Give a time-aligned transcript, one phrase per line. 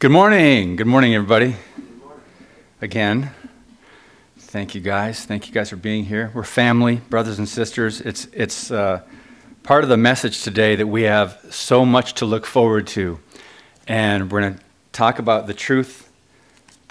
[0.00, 0.76] Good morning.
[0.76, 1.56] Good morning, everybody.
[2.80, 3.32] Again,
[4.38, 5.26] thank you guys.
[5.26, 6.30] Thank you guys for being here.
[6.32, 8.00] We're family, brothers and sisters.
[8.00, 9.02] It's, it's uh,
[9.62, 13.20] part of the message today that we have so much to look forward to.
[13.86, 14.60] And we're going to
[14.92, 16.10] talk about the truth.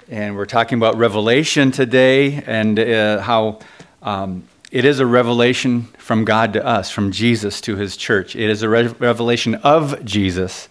[0.08, 3.58] And we're talking about revelation today and uh, how
[4.02, 8.36] um, it is a revelation from God to us, from Jesus to his church.
[8.36, 10.68] It is a re- revelation of Jesus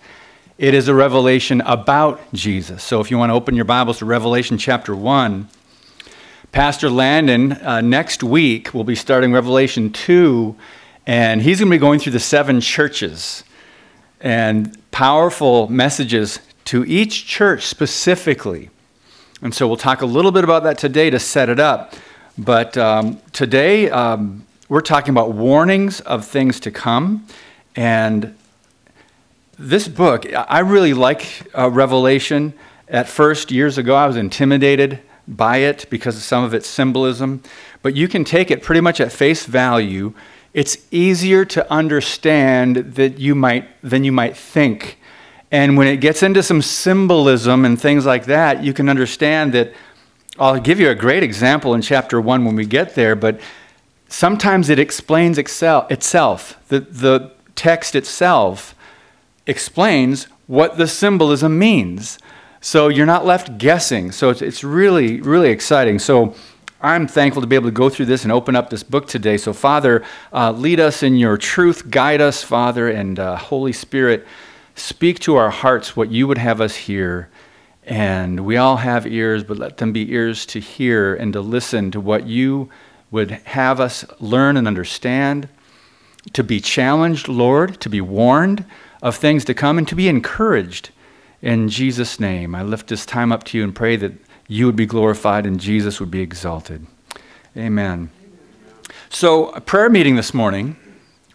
[0.60, 2.84] it is a revelation about Jesus.
[2.84, 5.48] So if you want to open your Bibles to Revelation chapter 1,
[6.52, 10.54] Pastor Landon uh, next week will be starting Revelation 2,
[11.08, 13.46] and he's going to be going through the seven churches
[14.20, 18.70] and powerful messages to each church specifically.
[19.42, 21.94] And so we'll talk a little bit about that today to set it up.
[22.38, 27.26] But um, today um, we're talking about warnings of things to come
[27.78, 28.36] and
[29.60, 32.54] this book, I really like uh, Revelation.
[32.88, 37.44] At first, years ago, I was intimidated by it because of some of its symbolism,
[37.82, 40.14] but you can take it pretty much at face value.
[40.54, 44.98] It's easier to understand that you might, than you might think.
[45.52, 49.74] And when it gets into some symbolism and things like that, you can understand that.
[50.40, 53.42] I'll give you a great example in chapter one when we get there, but
[54.08, 55.90] sometimes it explains itself.
[56.70, 58.74] The, the text itself
[59.50, 62.20] explains what the symbolism means.
[62.62, 64.12] So you're not left guessing.
[64.12, 66.00] So it's, it's really, really exciting.
[66.00, 66.36] So
[66.82, 69.38] I'm thankful to be able to go through this and open up this book today.
[69.38, 74.26] So, Father, uh, lead us in your truth, guide us, Father, and uh, Holy Spirit,
[74.76, 77.30] speak to our hearts what you would have us hear.
[77.84, 81.92] And we all have ears, but let them be ears to hear and to listen
[81.92, 82.70] to what you
[83.12, 85.50] would have us learn and understand,
[86.34, 88.64] to be challenged, Lord, to be warned
[89.02, 90.90] of things to come and to be encouraged.
[91.42, 94.14] In Jesus' name, I lift this time up to you and pray that
[94.48, 96.86] you would be glorified and Jesus would be exalted.
[97.56, 98.10] Amen.
[99.10, 100.76] So, a prayer meeting this morning.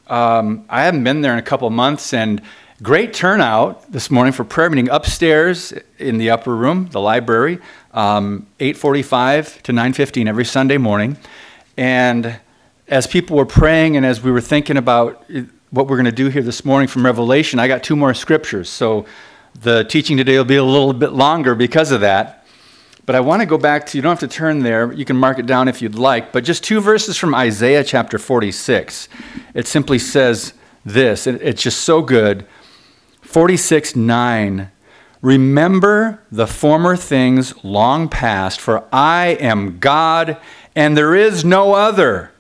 [0.07, 2.43] Um, I haven't been there in a couple months, and
[2.83, 7.59] great turnout this morning for prayer meeting upstairs in the upper room, the library,
[7.93, 11.17] um, 8:45 to 9:15 every Sunday morning.
[11.77, 12.37] And
[12.89, 15.25] as people were praying and as we were thinking about
[15.75, 18.69] what we're going to do here this morning from Revelation, I got two more scriptures.
[18.69, 19.07] So
[19.61, 22.47] the teaching today will be a little bit longer because of that.
[23.07, 25.17] But I want to go back to, you don't have to turn there, you can
[25.17, 29.09] mark it down if you'd like, but just two verses from Isaiah chapter 46.
[29.53, 30.55] It simply says
[30.85, 32.47] this, it's just so good.
[33.23, 34.71] 46 9.
[35.21, 40.37] Remember the former things long past, for I am God
[40.77, 42.34] and there is no other.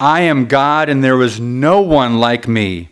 [0.00, 2.88] I am God and there is no one like me,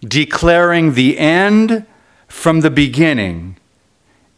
[0.00, 1.86] declaring the end
[2.28, 3.56] from the beginning,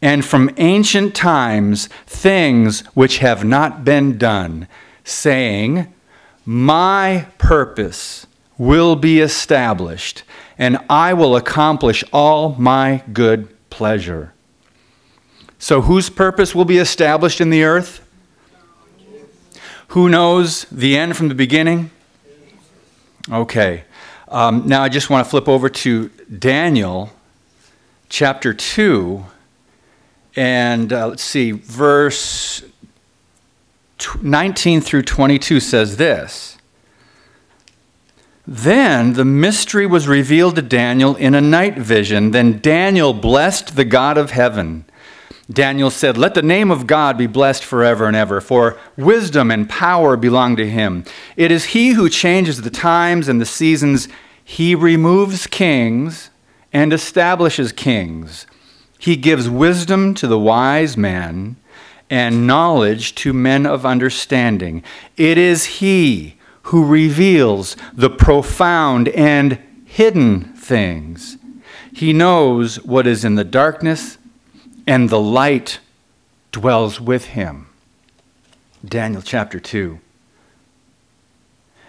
[0.01, 4.67] and from ancient times things which have not been done,
[5.03, 5.93] saying,
[6.45, 8.27] My purpose
[8.57, 10.23] will be established,
[10.57, 14.33] and I will accomplish all my good pleasure.
[15.57, 18.05] So, whose purpose will be established in the earth?
[19.89, 21.91] Who knows the end from the beginning?
[23.31, 23.83] Okay.
[24.27, 27.11] Um, now I just want to flip over to Daniel
[28.09, 29.23] chapter 2.
[30.35, 32.63] And uh, let's see, verse
[34.21, 36.57] 19 through 22 says this
[38.47, 42.31] Then the mystery was revealed to Daniel in a night vision.
[42.31, 44.85] Then Daniel blessed the God of heaven.
[45.51, 49.67] Daniel said, Let the name of God be blessed forever and ever, for wisdom and
[49.67, 51.03] power belong to him.
[51.35, 54.07] It is he who changes the times and the seasons.
[54.43, 56.29] He removes kings
[56.71, 58.45] and establishes kings.
[58.99, 61.55] He gives wisdom to the wise man
[62.11, 64.83] and knowledge to men of understanding.
[65.17, 71.37] It is he who reveals the profound and hidden things.
[71.91, 74.18] He knows what is in the darkness
[74.89, 75.79] and the light
[76.51, 77.67] dwells with him.
[78.83, 79.99] Daniel chapter 2.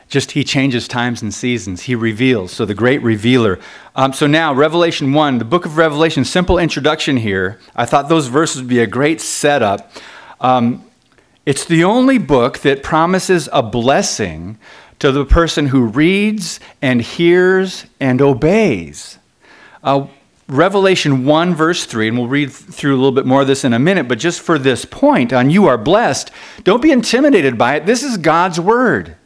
[0.07, 1.85] Just he changes times and seasons.
[1.85, 2.53] He reveals.
[2.53, 3.59] So the great revealer.
[3.97, 7.59] Um, so now, Revelation 1, the book of Revelation, simple introduction here.
[7.75, 9.91] I thought those verses would be a great setup.
[10.39, 10.85] Um,
[11.47, 14.59] it's the only book that promises a blessing
[14.99, 19.19] to the person who reads and hears and obeys.
[19.83, 20.07] Uh,
[20.51, 23.73] Revelation 1, verse 3, and we'll read through a little bit more of this in
[23.73, 26.33] a minute, but just for this point on you are blessed,
[26.65, 27.87] don't be intimidated by it.
[27.87, 29.17] This is God's word.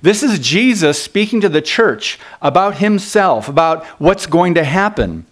[0.00, 5.26] This is Jesus speaking to the church about himself, about what's going to happen.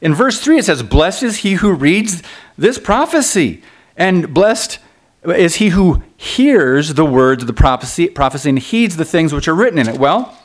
[0.00, 2.22] In verse 3, it says, Blessed is he who reads
[2.56, 3.62] this prophecy,
[3.96, 4.78] and blessed
[5.24, 9.48] is he who hears the words of the prophecy, prophecy and heeds the things which
[9.48, 9.98] are written in it.
[9.98, 10.38] Well,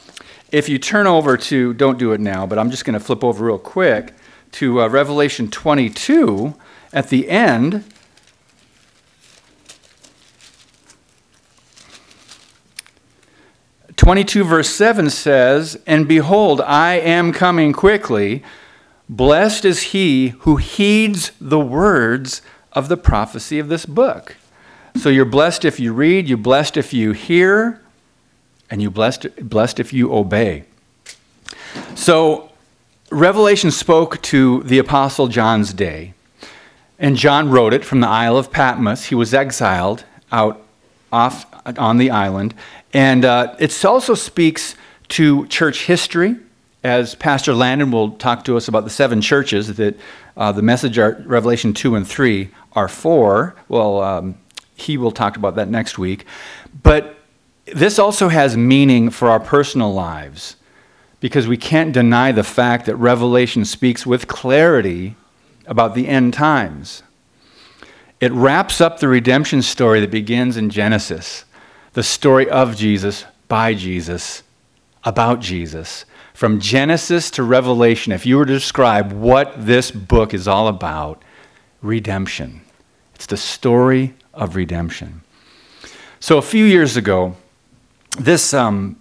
[0.52, 3.24] if you turn over to, don't do it now, but I'm just going to flip
[3.24, 4.14] over real quick
[4.54, 6.56] to uh, Revelation 22
[6.94, 7.84] at the end.
[13.96, 18.42] Twenty-two verse seven says, "And behold, I am coming quickly.
[19.08, 22.42] Blessed is he who heeds the words
[22.74, 24.38] of the prophecy of this book."
[24.98, 27.80] So you're blessed if you read, you're blessed if you hear,
[28.70, 30.66] and you're blessed, blessed if you obey.
[31.96, 32.51] So
[33.12, 36.14] Revelation spoke to the Apostle John's day,
[36.98, 39.04] and John wrote it from the Isle of Patmos.
[39.08, 40.64] He was exiled out
[41.12, 41.46] off
[41.78, 42.54] on the island,
[42.94, 44.76] and uh, it also speaks
[45.10, 46.38] to church history,
[46.86, 50.00] as Pastor Landon will talk to us about the seven churches that
[50.38, 53.56] uh, the message are Revelation 2 and 3 are for.
[53.68, 54.36] Well, um,
[54.74, 56.26] he will talk about that next week.
[56.82, 57.18] But
[57.66, 60.56] this also has meaning for our personal lives
[61.22, 65.16] because we can't deny the fact that Revelation speaks with clarity
[65.68, 67.04] about the end times.
[68.20, 71.46] It wraps up the redemption story that begins in Genesis,
[71.94, 74.44] the story of Jesus, by Jesus,
[75.04, 76.06] about Jesus.
[76.34, 81.24] From Genesis to Revelation, if you were to describe what this book is all about,
[81.82, 82.62] redemption.
[83.14, 85.22] It's the story of redemption.
[86.20, 87.36] So a few years ago,
[88.18, 89.00] this um,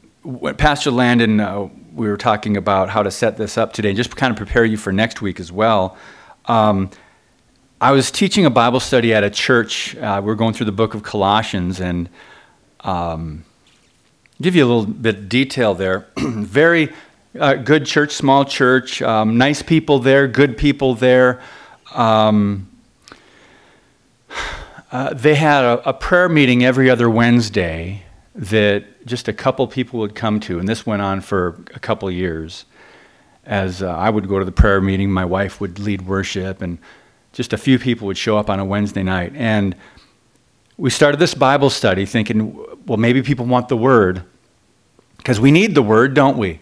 [0.57, 4.31] Pastor Landon, uh, we were talking about how to set this up today, just kind
[4.31, 5.97] of prepare you for next week as well.
[6.47, 6.91] Um,
[7.81, 9.97] I was teaching a Bible study at a church.
[9.97, 12.09] Uh, we are going through the book of Colossians, and
[12.81, 13.45] um,
[14.41, 16.07] give you a little bit of detail there.
[16.19, 16.93] Very
[17.39, 21.41] uh, good church, small church, um, nice people there, good people there.
[21.95, 22.69] Um,
[24.93, 28.03] uh, they had a, a, prayer meeting every other Wednesday
[28.35, 32.11] that just a couple people would come to, and this went on for a couple
[32.11, 32.65] years.
[33.45, 36.79] As uh, I would go to the prayer meeting, my wife would lead worship, and
[37.33, 39.33] just a few people would show up on a Wednesday night.
[39.35, 39.75] And
[40.77, 42.57] we started this Bible study thinking,
[42.87, 44.23] well, maybe people want the Word,
[45.17, 46.61] because we need the Word, don't we?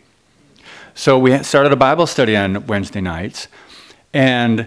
[0.94, 3.48] So we started a Bible study on Wednesday nights,
[4.12, 4.66] and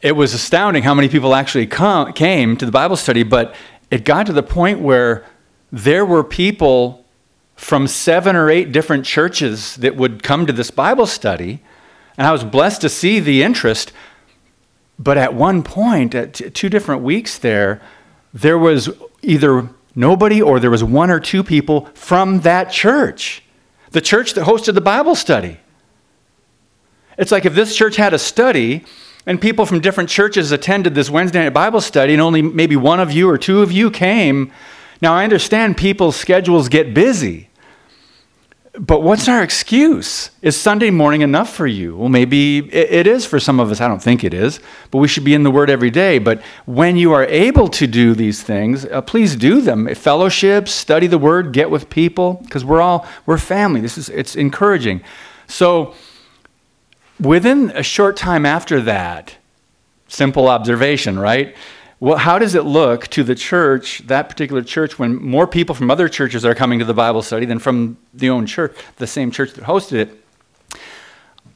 [0.00, 3.54] it was astounding how many people actually come, came to the Bible study, but
[3.90, 5.24] it got to the point where
[5.70, 7.04] there were people
[7.56, 11.60] from seven or eight different churches that would come to this Bible study.
[12.16, 13.92] And I was blessed to see the interest.
[14.98, 17.80] But at one point, at t- two different weeks there,
[18.32, 18.90] there was
[19.22, 23.42] either nobody or there was one or two people from that church,
[23.90, 25.58] the church that hosted the Bible study.
[27.16, 28.84] It's like if this church had a study
[29.26, 33.00] and people from different churches attended this Wednesday night Bible study, and only maybe one
[33.00, 34.52] of you or two of you came.
[35.00, 37.48] Now, I understand people's schedules get busy.
[38.78, 40.30] But what's our excuse?
[40.40, 41.96] Is Sunday morning enough for you?
[41.96, 43.80] Well, maybe it is for some of us.
[43.80, 44.60] I don't think it is.
[44.90, 46.18] But we should be in the Word every day.
[46.18, 49.92] But when you are able to do these things, uh, please do them.
[49.94, 53.80] Fellowships, study the Word, get with people, because we're all we're family.
[53.80, 55.02] This is it's encouraging.
[55.48, 55.94] So
[57.20, 59.36] Within a short time after that,
[60.06, 61.56] simple observation, right?
[62.00, 65.90] Well, how does it look to the church, that particular church, when more people from
[65.90, 69.32] other churches are coming to the Bible study than from the own church, the same
[69.32, 70.24] church that hosted it?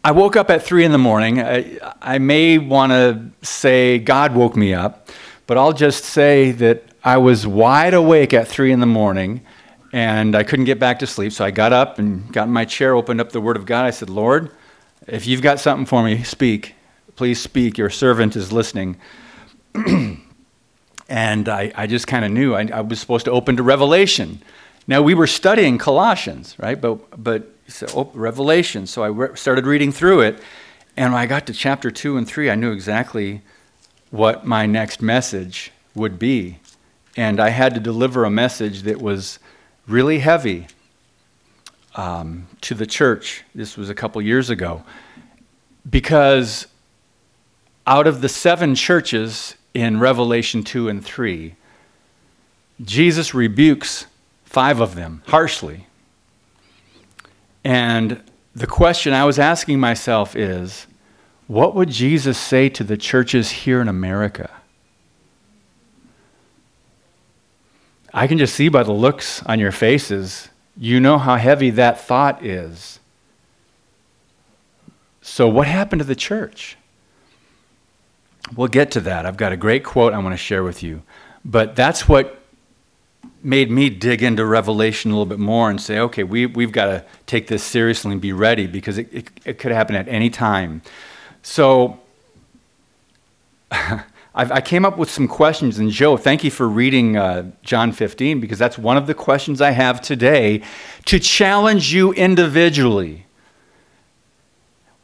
[0.02, 1.40] I woke up at three in the morning.
[1.40, 5.08] I, I may want to say God woke me up,
[5.46, 9.42] but I'll just say that I was wide awake at three in the morning
[9.92, 11.30] and I couldn't get back to sleep.
[11.32, 13.84] So I got up and got in my chair, opened up the Word of God.
[13.84, 14.50] I said, Lord,
[15.06, 16.74] if you've got something for me, speak.
[17.14, 17.78] Please speak.
[17.78, 18.96] Your servant is listening.
[21.08, 24.40] and I, I just kind of knew I, I, was supposed to open to Revelation.
[24.86, 26.80] Now, we were studying Colossians, right?
[26.80, 28.86] But, but so, oh, Revelation.
[28.86, 30.40] So I re- started reading through it.
[30.96, 33.42] And when I got to chapter 2 and 3, I knew exactly
[34.10, 36.58] what my next message would be.
[37.16, 39.38] And I had to deliver a message that was
[39.86, 40.66] really heavy
[41.94, 43.44] um, to the church.
[43.54, 44.82] This was a couple years ago.
[45.88, 46.66] Because
[47.86, 51.54] out of the seven churches in Revelation 2 and 3,
[52.82, 54.06] Jesus rebukes
[54.44, 55.86] five of them harshly.
[57.64, 58.22] And
[58.54, 60.86] the question I was asking myself is
[61.46, 64.50] what would Jesus say to the churches here in America?
[68.14, 72.00] I can just see by the looks on your faces you know how heavy that
[72.00, 72.98] thought is.
[75.20, 76.76] So, what happened to the church?
[78.56, 79.26] We'll get to that.
[79.26, 81.02] I've got a great quote I want to share with you.
[81.44, 82.38] But that's what
[83.42, 86.86] made me dig into Revelation a little bit more and say, okay, we, we've got
[86.86, 90.30] to take this seriously and be ready because it, it, it could happen at any
[90.30, 90.82] time.
[91.42, 91.98] So
[94.34, 98.40] i came up with some questions, and Joe, thank you for reading uh, John 15
[98.40, 100.62] because that's one of the questions I have today
[101.06, 103.26] to challenge you individually.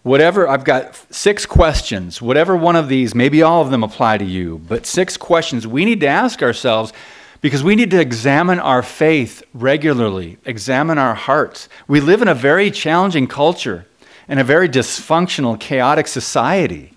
[0.02, 2.22] Whatever, I've got six questions.
[2.22, 5.84] Whatever one of these, maybe all of them apply to you, but six questions we
[5.84, 6.92] need to ask ourselves
[7.40, 11.68] because we need to examine our faith regularly, examine our hearts.
[11.86, 13.86] We live in a very challenging culture
[14.26, 16.92] and a very dysfunctional, chaotic society.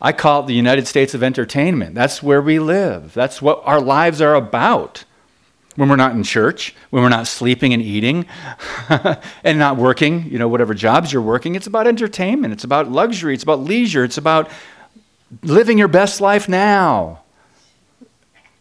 [0.00, 1.94] I call it the United States of entertainment.
[1.94, 3.14] That's where we live.
[3.14, 5.04] That's what our lives are about.
[5.76, 8.26] When we're not in church, when we're not sleeping and eating
[9.44, 12.52] and not working, you know, whatever jobs you're working, it's about entertainment.
[12.52, 13.34] It's about luxury.
[13.34, 14.04] It's about leisure.
[14.04, 14.48] It's about
[15.42, 17.22] living your best life now.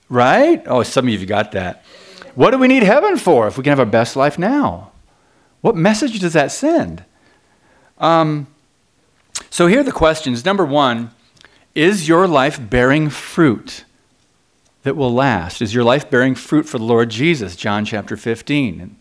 [0.09, 0.63] Right?
[0.65, 1.85] Oh, some of you got that.
[2.35, 4.91] What do we need heaven for if we can have our best life now?
[5.61, 7.05] What message does that send?
[7.99, 8.47] Um,
[9.49, 10.43] so here are the questions.
[10.43, 11.11] Number one,
[11.75, 13.85] is your life bearing fruit
[14.83, 15.61] that will last?
[15.61, 17.55] Is your life bearing fruit for the Lord Jesus?
[17.55, 18.95] John chapter 15.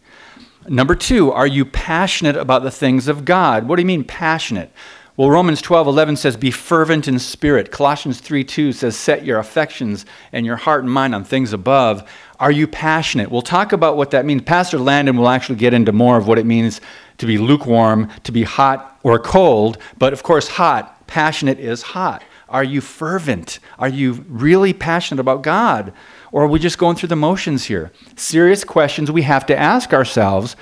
[0.69, 3.67] Number two, are you passionate about the things of God?
[3.67, 4.73] What do you mean passionate?
[5.17, 7.71] Well, Romans 12, 11 says, Be fervent in spirit.
[7.71, 12.09] Colossians 3, 2 says, Set your affections and your heart and mind on things above.
[12.41, 13.31] Are you passionate?
[13.31, 14.43] We'll talk about what that means.
[14.43, 16.81] Pastor Landon will actually get into more of what it means
[17.19, 19.79] to be lukewarm, to be hot or cold.
[19.99, 22.23] But of course, hot, passionate is hot.
[22.53, 23.59] Are you fervent?
[23.79, 25.93] Are you really passionate about God?
[26.31, 27.91] Or are we just going through the motions here?
[28.15, 30.55] Serious questions we have to ask ourselves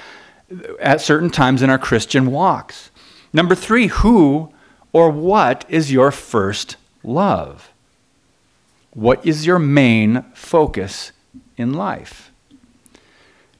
[0.81, 2.91] at certain times in our Christian walks.
[3.33, 4.53] Number three, who
[4.93, 7.71] or what is your first love?
[8.93, 11.13] What is your main focus
[11.57, 12.31] in life?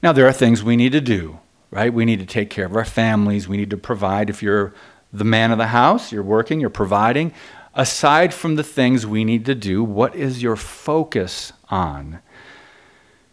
[0.01, 1.93] Now, there are things we need to do, right?
[1.93, 3.47] We need to take care of our families.
[3.47, 4.29] We need to provide.
[4.29, 4.73] If you're
[5.13, 7.33] the man of the house, you're working, you're providing
[7.75, 12.19] aside from the things we need to do, what is your focus on?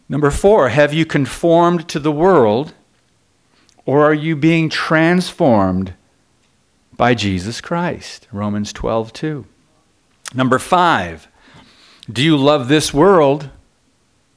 [0.07, 2.73] Number four, have you conformed to the world
[3.85, 5.93] or are you being transformed
[6.95, 8.27] by Jesus Christ?
[8.31, 9.45] Romans 12, 2.
[10.33, 11.27] Number five,
[12.11, 13.49] do you love this world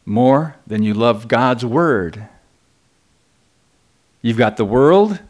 [0.05, 2.29] more than you love God's Word?
[4.21, 5.21] You've got the world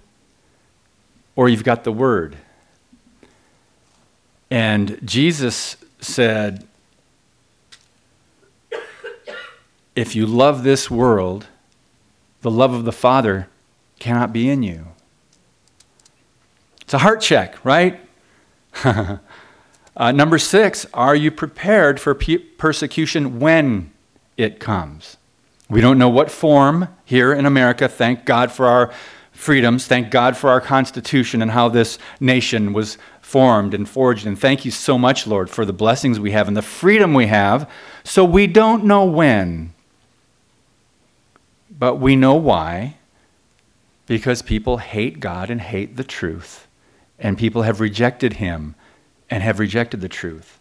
[1.34, 2.36] or you've got the Word.
[4.52, 6.68] And Jesus said,
[9.96, 11.46] If you love this world,
[12.42, 13.48] the love of the Father
[13.98, 14.88] cannot be in you.
[16.82, 17.98] It's a heart check, right?
[18.84, 19.16] uh,
[19.96, 23.90] number six, are you prepared for pe- persecution when
[24.36, 25.16] it comes?
[25.70, 27.88] We don't know what form here in America.
[27.88, 28.92] Thank God for our
[29.32, 29.86] freedoms.
[29.86, 34.26] Thank God for our Constitution and how this nation was formed and forged.
[34.26, 37.28] And thank you so much, Lord, for the blessings we have and the freedom we
[37.28, 37.70] have.
[38.04, 39.72] So we don't know when,
[41.70, 42.96] but we know why.
[44.06, 46.66] Because people hate God and hate the truth.
[47.18, 48.74] And people have rejected Him
[49.30, 50.58] and have rejected the truth.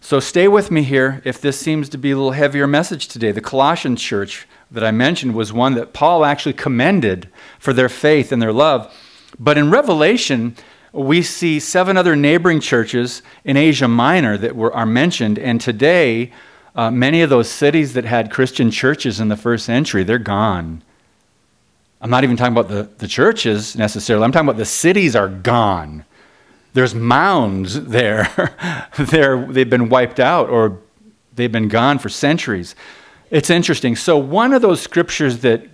[0.00, 3.30] So stay with me here if this seems to be a little heavier message today.
[3.30, 7.28] The Colossian church that I mentioned was one that Paul actually commended
[7.60, 8.92] for their faith and their love.
[9.38, 10.56] But in Revelation,
[10.92, 16.32] we see seven other neighboring churches in Asia Minor that were, are mentioned, and today,
[16.74, 20.82] uh, many of those cities that had Christian churches in the first century, they're gone.
[22.00, 25.28] I'm not even talking about the, the churches necessarily, I'm talking about the cities are
[25.28, 26.04] gone.
[26.74, 28.30] There's mounds there.
[28.98, 30.78] They're, they've been wiped out or
[31.34, 32.74] they've been gone for centuries.
[33.30, 33.94] It's interesting.
[33.94, 35.66] So, one of those scriptures that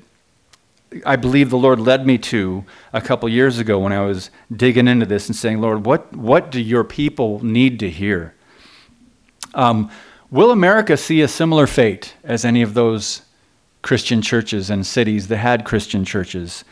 [1.05, 4.89] I believe the Lord led me to a couple years ago when I was digging
[4.89, 8.35] into this and saying, Lord, what, what do your people need to hear?
[9.55, 9.91] Um,
[10.31, 13.23] will America see a similar fate as any of those
[13.83, 16.65] Christian churches and cities that had Christian churches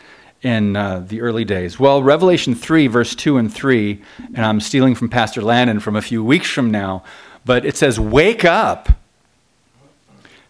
[0.42, 1.78] in uh, the early days?
[1.78, 4.02] Well, Revelation 3, verse 2 and 3,
[4.34, 7.04] and I'm stealing from Pastor Landon from a few weeks from now,
[7.44, 8.88] but it says, Wake up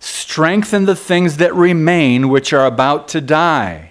[0.08, 3.90] Strengthen the things that remain, which are about to die.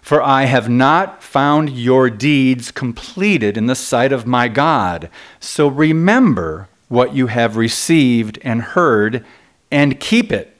[0.00, 5.10] For I have not found your deeds completed in the sight of my God.
[5.40, 9.26] So remember what you have received and heard,
[9.68, 10.56] and keep it,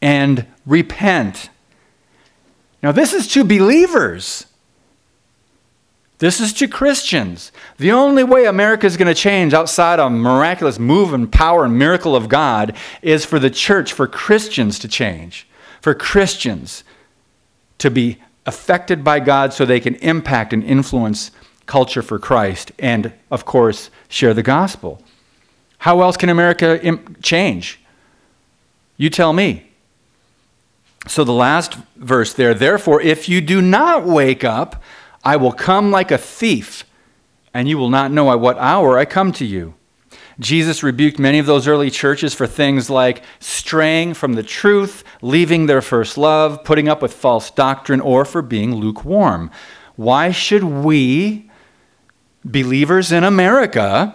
[0.00, 1.50] and repent.
[2.84, 4.46] Now, this is to believers.
[6.20, 7.50] This is to Christians.
[7.78, 11.78] The only way America is going to change outside a miraculous move and power and
[11.78, 15.48] miracle of God is for the church, for Christians to change,
[15.80, 16.84] for Christians
[17.78, 21.30] to be affected by God so they can impact and influence
[21.64, 25.02] culture for Christ and, of course, share the gospel.
[25.78, 27.80] How else can America Im- change?
[28.98, 29.70] You tell me.
[31.06, 34.82] So, the last verse there, therefore, if you do not wake up,
[35.24, 36.84] I will come like a thief,
[37.52, 39.74] and you will not know at what hour I come to you.
[40.38, 45.66] Jesus rebuked many of those early churches for things like straying from the truth, leaving
[45.66, 49.50] their first love, putting up with false doctrine, or for being lukewarm.
[49.96, 51.50] Why should we,
[52.42, 54.14] believers in America,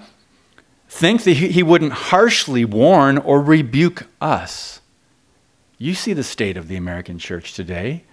[0.90, 4.82] think that he wouldn't harshly warn or rebuke us?
[5.78, 8.06] You see the state of the American church today.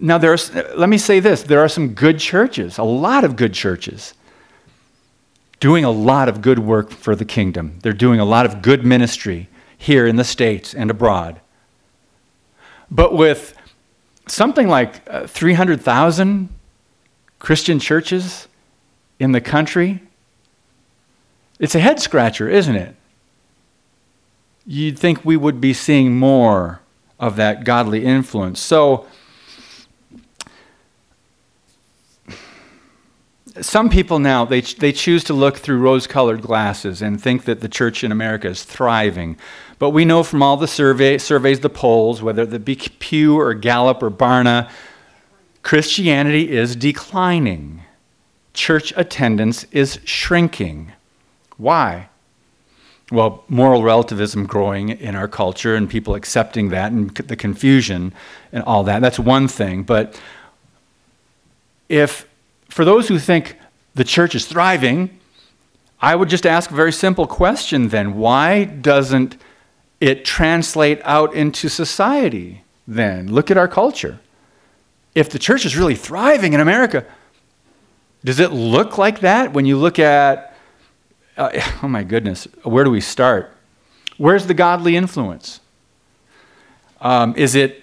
[0.00, 4.14] Now, let me say this there are some good churches, a lot of good churches,
[5.60, 7.78] doing a lot of good work for the kingdom.
[7.82, 11.40] They're doing a lot of good ministry here in the States and abroad.
[12.90, 13.54] But with
[14.26, 16.48] something like uh, 300,000
[17.38, 18.48] Christian churches
[19.18, 20.02] in the country,
[21.58, 22.94] it's a head scratcher, isn't it?
[24.66, 26.80] You'd think we would be seeing more
[27.18, 28.60] of that godly influence.
[28.60, 29.06] So,
[33.60, 37.68] some people now they, they choose to look through rose-colored glasses and think that the
[37.68, 39.36] church in america is thriving.
[39.78, 43.52] But we know from all the survey, surveys the polls whether it be pew or
[43.54, 44.70] gallup or barna
[45.62, 47.82] christianity is declining.
[48.54, 50.92] Church attendance is shrinking.
[51.56, 52.08] Why?
[53.10, 58.14] Well moral relativism growing in our culture and people accepting that and the confusion
[58.52, 59.02] and all that.
[59.02, 59.82] That's one thing.
[59.82, 60.18] But
[61.88, 62.26] if
[62.72, 63.58] for those who think
[63.94, 65.20] the church is thriving,
[66.00, 68.16] I would just ask a very simple question then.
[68.16, 69.36] Why doesn't
[70.00, 73.30] it translate out into society then?
[73.30, 74.20] Look at our culture.
[75.14, 77.04] If the church is really thriving in America,
[78.24, 80.56] does it look like that when you look at,
[81.36, 81.50] uh,
[81.82, 83.54] oh my goodness, where do we start?
[84.16, 85.60] Where's the godly influence?
[87.02, 87.81] Um, is it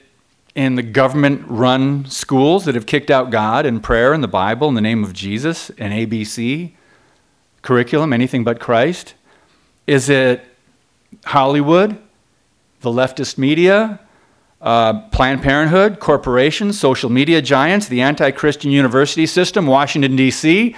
[0.55, 4.67] in the government run schools that have kicked out God and prayer and the Bible
[4.67, 6.73] in the name of Jesus and ABC
[7.62, 9.13] curriculum, anything but Christ?
[9.88, 10.45] Is it
[11.25, 11.97] Hollywood,
[12.81, 13.99] the leftist media,
[14.62, 20.75] uh, Planned Parenthood, corporations, social media giants, the anti Christian university system, Washington, D.C.?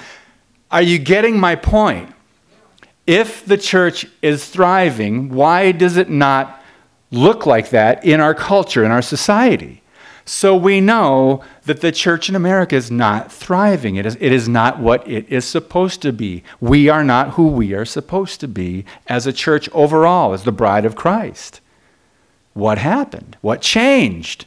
[0.69, 2.13] Are you getting my point?
[3.07, 6.60] If the church is thriving, why does it not
[7.11, 9.81] look like that in our culture, in our society.
[10.23, 13.95] So we know that the church in America is not thriving.
[13.95, 16.43] It is, it is not what it is supposed to be.
[16.59, 20.51] We are not who we are supposed to be as a church overall, as the
[20.51, 21.59] bride of Christ.
[22.53, 23.37] What happened?
[23.41, 24.45] What changed?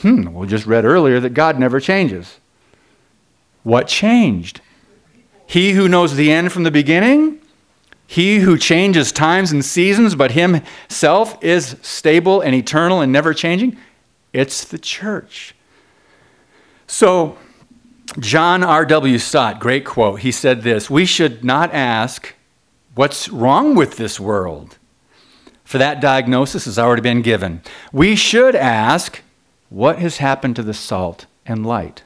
[0.00, 2.38] Hmm, we just read earlier that God never changes.
[3.62, 4.60] What changed?
[5.46, 7.40] He who knows the end from the beginning
[8.06, 13.76] he who changes times and seasons, but himself is stable and eternal and never changing,
[14.32, 15.54] it's the church.
[16.86, 17.36] So,
[18.20, 19.18] John R.W.
[19.18, 22.34] Stott, great quote, he said this We should not ask,
[22.94, 24.78] What's wrong with this world?
[25.64, 27.60] For that diagnosis has already been given.
[27.92, 29.20] We should ask,
[29.68, 32.04] What has happened to the salt and light?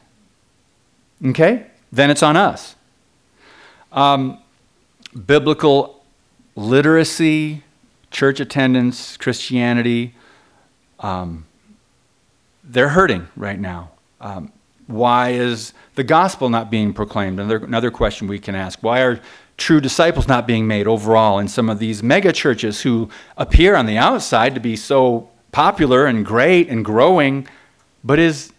[1.24, 1.66] Okay?
[1.92, 2.74] Then it's on us.
[3.92, 4.38] Um,
[5.26, 6.02] biblical
[6.56, 7.62] literacy,
[8.10, 10.14] church attendance, Christianity,
[11.00, 11.46] um,
[12.64, 13.90] they're hurting right now.
[14.20, 14.52] Um,
[14.86, 17.38] why is the gospel not being proclaimed?
[17.40, 18.82] Another, another question we can ask.
[18.82, 19.20] Why are
[19.56, 23.86] true disciples not being made overall in some of these mega churches who appear on
[23.86, 27.46] the outside to be so popular and great and growing,
[28.02, 28.52] but is,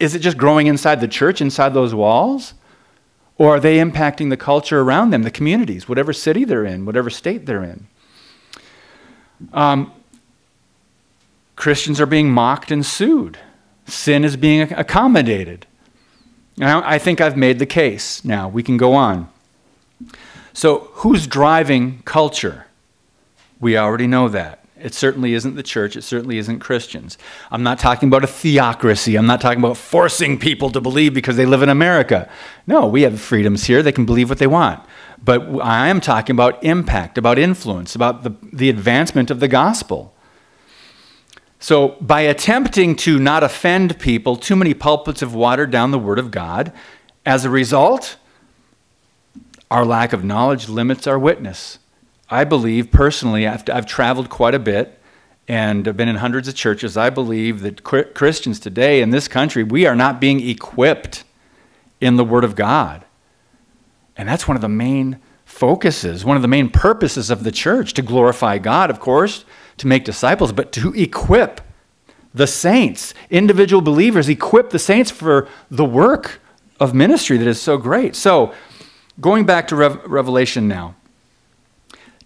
[0.00, 2.54] is it just growing inside the church, inside those walls?
[3.38, 7.10] Or are they impacting the culture around them, the communities, whatever city they're in, whatever
[7.10, 7.86] state they're in?
[9.52, 9.92] Um,
[11.54, 13.38] Christians are being mocked and sued.
[13.86, 15.66] Sin is being accommodated.
[16.56, 18.24] Now, I think I've made the case.
[18.24, 19.28] Now, we can go on.
[20.52, 22.66] So, who's driving culture?
[23.60, 24.65] We already know that.
[24.78, 25.96] It certainly isn't the church.
[25.96, 27.16] It certainly isn't Christians.
[27.50, 29.16] I'm not talking about a theocracy.
[29.16, 32.30] I'm not talking about forcing people to believe because they live in America.
[32.66, 33.82] No, we have freedoms here.
[33.82, 34.84] They can believe what they want.
[35.22, 40.14] But I am talking about impact, about influence, about the, the advancement of the gospel.
[41.58, 46.18] So, by attempting to not offend people, too many pulpits have watered down the Word
[46.18, 46.70] of God
[47.24, 48.18] As a result,
[49.70, 51.78] our lack of knowledge limits our witness.
[52.28, 54.98] I believe personally, I've, I've traveled quite a bit
[55.48, 56.96] and I've been in hundreds of churches.
[56.96, 61.24] I believe that Christians today in this country, we are not being equipped
[62.00, 63.04] in the Word of God.
[64.16, 67.94] And that's one of the main focuses, one of the main purposes of the church
[67.94, 69.44] to glorify God, of course,
[69.76, 71.60] to make disciples, but to equip
[72.34, 76.40] the saints, individual believers, equip the saints for the work
[76.80, 78.16] of ministry that is so great.
[78.16, 78.52] So,
[79.20, 80.96] going back to Re- Revelation now,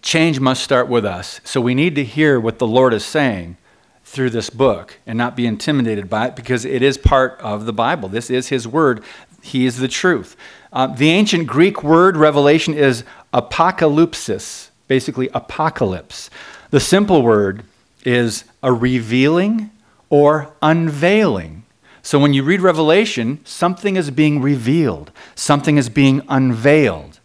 [0.01, 1.41] change must start with us.
[1.43, 3.57] So, we need to hear what the Lord is saying
[4.03, 7.73] through this book and not be intimidated by it because it is part of the
[7.73, 8.09] Bible.
[8.09, 9.03] This is His Word,
[9.41, 10.35] He is the truth.
[10.73, 16.29] Uh, the ancient Greek word revelation is apocalypsis, basically apocalypse.
[16.69, 17.63] The simple word
[18.05, 19.71] is a revealing
[20.09, 21.63] or unveiling.
[22.01, 27.19] So when you read Revelation, something is being revealed, something is being unveiled.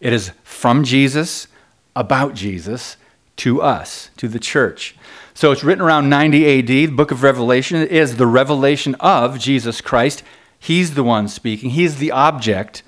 [0.00, 1.48] It is from Jesus,
[1.96, 2.96] about Jesus,
[3.36, 4.96] to us, to the church.
[5.34, 6.66] So it's written around 90 AD.
[6.66, 10.22] The book of Revelation is the revelation of Jesus Christ.
[10.58, 12.82] He's the one speaking, He's the object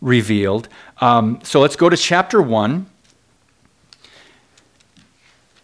[0.00, 0.68] revealed.
[1.00, 2.86] Um, so let's go to chapter 1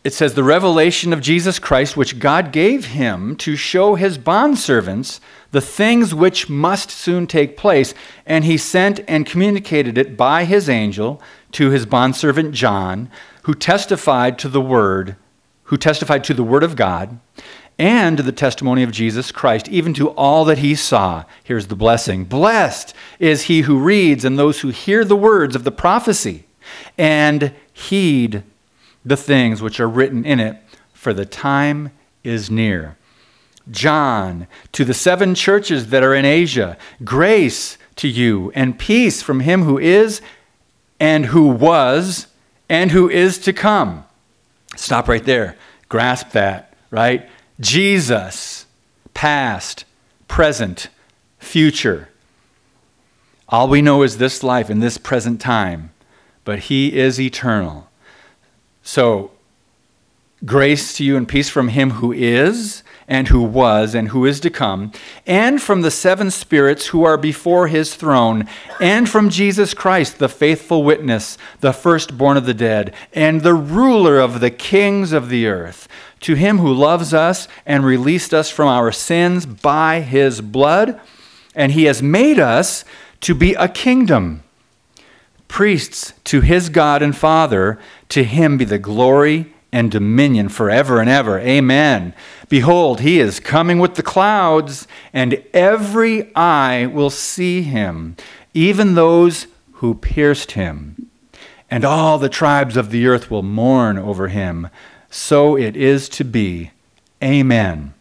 [0.09, 5.21] it says, The revelation of Jesus Christ, which God gave him to show his bondservants
[5.51, 7.93] the things which must soon take place.
[8.25, 11.21] And he sent and communicated it by his angel
[11.53, 13.11] to his bondservant John,
[13.43, 15.17] who testified to the word,
[15.65, 17.19] who testified to the word of God
[17.79, 21.25] and the testimony of Jesus Christ, even to all that he saw.
[21.45, 25.65] Here's the blessing Blessed is he who reads and those who hear the words of
[25.65, 26.45] the prophecy
[26.97, 28.43] and heed
[29.05, 30.57] the things which are written in it,
[30.93, 31.93] for the time
[32.25, 32.97] is near.
[33.71, 39.41] John, to the seven churches that are in Asia, grace to you and peace from
[39.41, 40.21] him who is,
[41.01, 42.27] and who was,
[42.69, 44.05] and who is to come.
[44.77, 45.57] Stop right there.
[45.89, 47.29] Grasp that, right?
[47.61, 48.67] Jesus,
[49.15, 49.85] past,
[50.29, 50.89] present,
[51.39, 52.09] future.
[53.49, 55.91] All we know is this life in this present time,
[56.45, 57.89] but he is eternal.
[58.83, 59.31] So,
[60.45, 64.39] grace to you and peace from him who is, and who was, and who is
[64.39, 64.93] to come,
[65.27, 68.47] and from the seven spirits who are before his throne,
[68.81, 74.21] and from Jesus Christ, the faithful witness, the firstborn of the dead, and the ruler
[74.21, 75.89] of the kings of the earth.
[76.21, 81.01] To him who loves us and released us from our sins by his blood,
[81.55, 82.85] and he has made us
[83.23, 84.43] to be a kingdom
[85.49, 87.79] priests to his God and Father.
[88.11, 91.39] To him be the glory and dominion forever and ever.
[91.39, 92.15] Amen.
[92.49, 98.17] Behold, he is coming with the clouds, and every eye will see him,
[98.55, 101.09] even those who pierced him.
[101.71, 104.69] And all the tribes of the earth will mourn over him.
[105.11, 106.71] So it is to be.
[107.23, 107.93] Amen.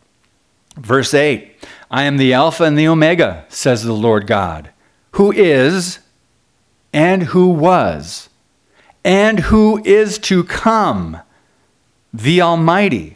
[0.77, 1.53] Verse 8
[1.89, 4.69] I am the Alpha and the Omega, says the Lord God,
[5.11, 5.99] who is
[6.93, 8.29] and who was,
[9.03, 11.19] and who is to come,
[12.21, 13.15] the Almighty.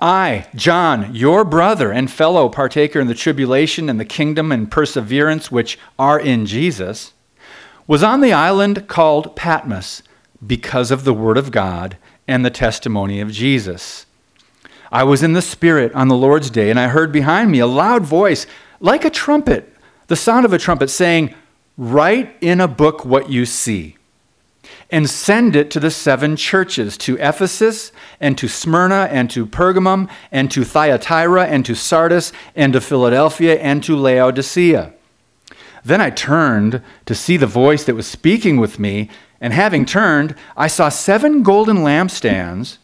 [0.00, 5.50] I, John, your brother and fellow partaker in the tribulation and the kingdom and perseverance
[5.50, 7.12] which are in Jesus,
[7.88, 10.04] was on the island called Patmos
[10.46, 11.96] because of the word of God
[12.28, 14.06] and the testimony of Jesus.
[14.92, 17.66] I was in the Spirit on the Lord's day, and I heard behind me a
[17.66, 18.46] loud voice,
[18.78, 19.74] like a trumpet,
[20.06, 21.34] the sound of a trumpet, saying,
[21.76, 23.96] Write in a book what you see
[24.90, 30.08] and send it to the seven churches to Ephesus and to Smyrna and to Pergamum
[30.32, 34.92] and to Thyatira and to Sardis and to Philadelphia and to Laodicea.
[35.84, 39.08] Then I turned to see the voice that was speaking with me,
[39.40, 42.76] and having turned, I saw seven golden lampstands,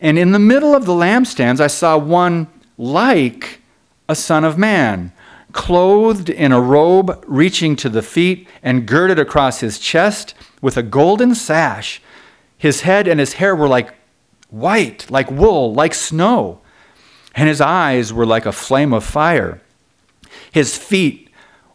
[0.00, 2.46] and in the middle of the lampstands I saw one
[2.78, 3.60] like
[4.08, 5.12] a son of man
[5.54, 10.82] clothed in a robe reaching to the feet and girded across his chest with a
[10.82, 12.02] golden sash.
[12.58, 13.94] His head and his hair were like
[14.50, 16.60] white, like wool, like snow,
[17.34, 19.62] and his eyes were like a flame of fire.
[20.52, 21.30] His feet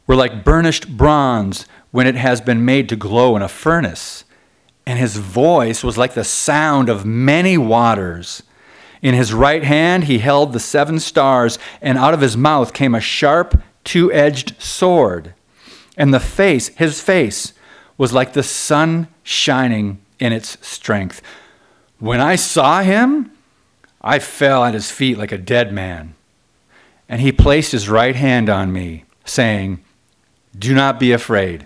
[0.05, 4.25] were like burnished bronze when it has been made to glow in a furnace,
[4.85, 8.43] and his voice was like the sound of many waters.
[9.01, 12.93] In his right hand he held the seven stars, and out of his mouth came
[12.93, 15.33] a sharp two edged sword.
[15.97, 17.53] And the face, his face,
[17.97, 21.23] was like the sun shining in its strength.
[21.97, 23.31] When I saw him,
[23.99, 26.13] I fell at his feet like a dead man.
[27.09, 29.83] And he placed his right hand on me, saying,
[30.57, 31.65] Do not be afraid.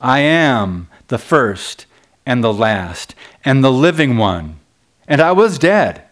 [0.00, 1.86] I am the first
[2.24, 4.60] and the last and the living one.
[5.08, 6.04] And I was dead.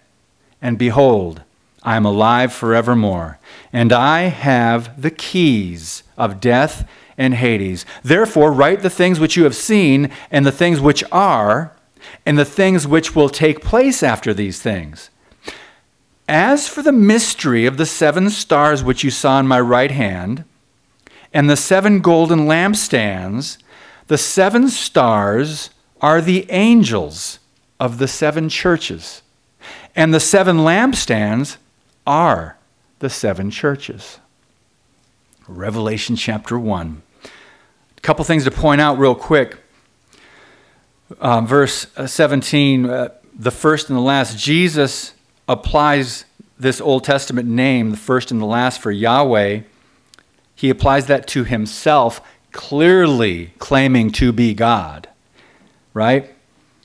[0.61, 1.42] And behold,
[1.83, 3.38] I am alive forevermore.
[3.73, 7.85] And I have the keys of death and Hades.
[8.03, 11.77] Therefore, write the things which you have seen, and the things which are,
[12.25, 15.11] and the things which will take place after these things.
[16.29, 20.45] As for the mystery of the seven stars which you saw in my right hand,
[21.33, 23.59] and the seven golden lampstands,
[24.07, 27.38] the seven stars are the angels
[27.81, 29.23] of the seven churches,
[29.95, 31.57] and the seven lampstands
[32.07, 32.59] are
[32.99, 34.19] the seven churches.
[35.49, 37.03] Revelation chapter 1.
[37.97, 39.59] A couple things to point out real quick.
[41.21, 44.38] Uh, verse uh, 17, uh, the first and the last.
[44.38, 45.15] Jesus
[45.49, 46.25] applies
[46.59, 49.62] this Old Testament name, the first and the last, for Yahweh.
[50.55, 52.21] He applies that to himself,
[52.53, 55.09] clearly claiming to be God.
[55.93, 56.35] Right?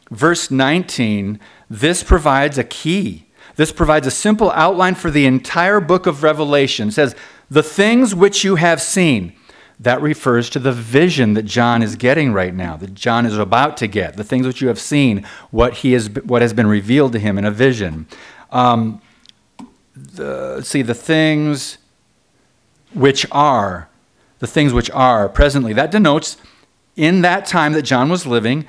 [0.09, 3.26] Verse 19, this provides a key.
[3.57, 6.87] This provides a simple outline for the entire book of Revelation.
[6.87, 7.15] It says,
[7.49, 9.33] The things which you have seen.
[9.79, 13.77] That refers to the vision that John is getting right now, that John is about
[13.77, 17.11] to get, the things which you have seen, what, he has, what has been revealed
[17.11, 18.07] to him in a vision.
[18.49, 19.03] Um,
[19.95, 21.77] the, see, the things
[22.93, 23.87] which are,
[24.39, 25.73] the things which are presently.
[25.73, 26.37] That denotes
[26.95, 28.65] in that time that John was living,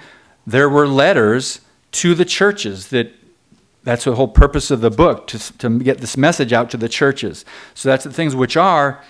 [0.47, 3.13] there were letters to the churches that
[3.85, 6.89] that's the whole purpose of the book to, to get this message out to the
[6.89, 7.45] churches.
[7.75, 9.03] So that's the things which are,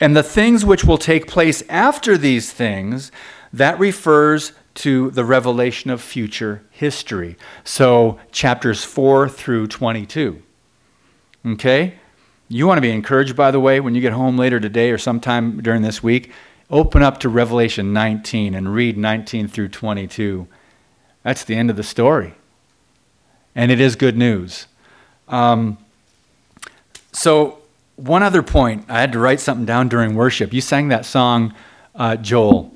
[0.00, 3.10] and the things which will take place after these things,
[3.52, 7.36] that refers to the revelation of future history.
[7.64, 10.42] So chapters 4 through 22.
[11.46, 11.94] Okay?
[12.48, 14.98] You want to be encouraged, by the way, when you get home later today or
[14.98, 16.30] sometime during this week,
[16.70, 20.46] open up to Revelation 19 and read 19 through 22.
[21.22, 22.34] That's the end of the story.
[23.56, 24.68] And it is good news.
[25.26, 25.78] Um,
[27.10, 27.58] so,
[27.96, 30.52] one other point, I had to write something down during worship.
[30.52, 31.52] You sang that song,
[31.96, 32.72] uh, Joel,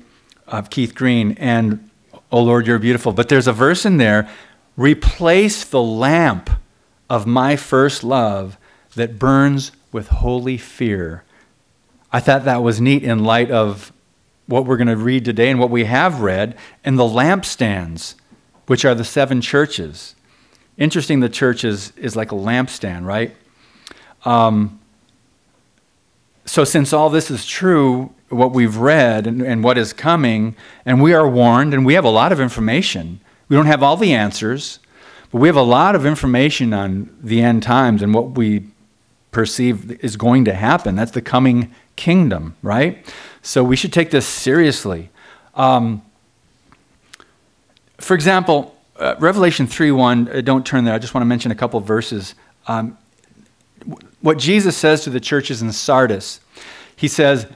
[0.47, 1.89] of Keith Green, and
[2.31, 3.11] Oh Lord, you're beautiful.
[3.11, 4.29] But there's a verse in there
[4.77, 6.49] replace the lamp
[7.09, 8.57] of my first love
[8.95, 11.23] that burns with holy fear.
[12.11, 13.91] I thought that was neat in light of
[14.47, 18.15] what we're going to read today and what we have read, and the lampstands,
[18.67, 20.15] which are the seven churches.
[20.77, 23.35] Interesting, the church is, is like a lampstand, right?
[24.25, 24.79] Um,
[26.45, 30.55] so, since all this is true, what we've read and, and what is coming,
[30.85, 33.19] and we are warned, and we have a lot of information.
[33.47, 34.79] We don't have all the answers,
[35.31, 38.67] but we have a lot of information on the end times and what we
[39.31, 40.95] perceive is going to happen.
[40.95, 43.05] That's the coming kingdom, right?
[43.41, 45.09] So we should take this seriously.
[45.55, 46.01] Um,
[47.97, 51.51] for example, uh, Revelation 3 1, uh, don't turn there, I just want to mention
[51.51, 52.35] a couple verses.
[52.67, 52.97] Um,
[54.21, 56.39] what Jesus says to the churches in Sardis,
[56.95, 57.47] he says,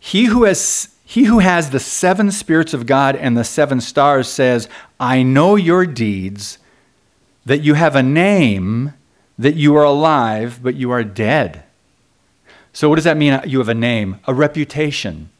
[0.00, 4.28] he who has he who has the seven spirits of God and the seven stars
[4.28, 6.58] says, I know your deeds,
[7.44, 8.92] that you have a name,
[9.38, 11.62] that you are alive, but you are dead.
[12.72, 13.40] So, what does that mean?
[13.46, 15.30] You have a name, a reputation.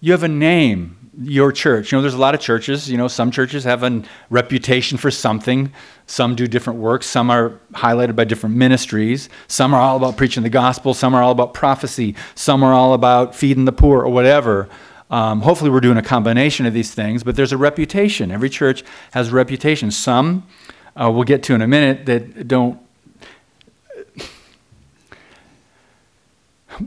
[0.00, 1.90] You have a name, your church.
[1.90, 2.90] You know, there's a lot of churches.
[2.90, 5.72] You know, some churches have a reputation for something.
[6.06, 7.06] Some do different works.
[7.06, 9.28] Some are highlighted by different ministries.
[9.48, 10.94] Some are all about preaching the gospel.
[10.94, 12.14] Some are all about prophecy.
[12.34, 14.68] Some are all about feeding the poor or whatever.
[15.10, 18.30] Um, hopefully, we're doing a combination of these things, but there's a reputation.
[18.30, 19.90] Every church has a reputation.
[19.90, 20.46] Some
[20.94, 22.78] uh, we'll get to in a minute that don't.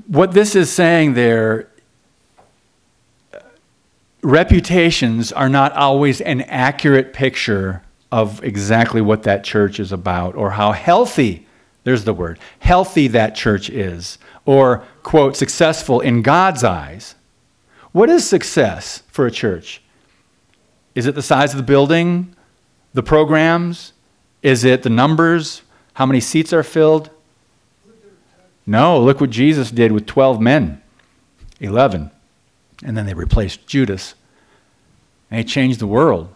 [0.08, 1.70] What this is saying there
[4.24, 10.52] reputations are not always an accurate picture of exactly what that church is about or
[10.52, 11.46] how healthy,
[11.84, 17.16] there's the word, healthy that church is, or, quote, successful in God's eyes.
[17.92, 19.82] What is success for a church?
[20.96, 22.36] Is it the size of the building,
[22.94, 23.94] the programs?
[24.42, 25.64] Is it the numbers?
[25.96, 27.10] How many seats are filled?
[28.66, 30.82] No, look what Jesus did with 12 men,
[31.60, 32.12] 11.
[32.84, 34.16] And then they replaced Judas.
[35.32, 36.30] And he changed the world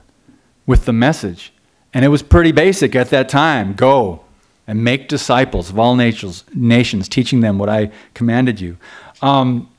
[0.66, 1.54] with the message.
[1.94, 4.22] And it was pretty basic at that time go
[4.68, 8.78] and make disciples of all nations, nations teaching them what I commanded you.
[9.22, 9.70] Um,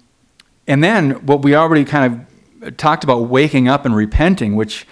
[0.66, 2.26] and then what we already kind
[2.60, 4.86] of talked about waking up and repenting, which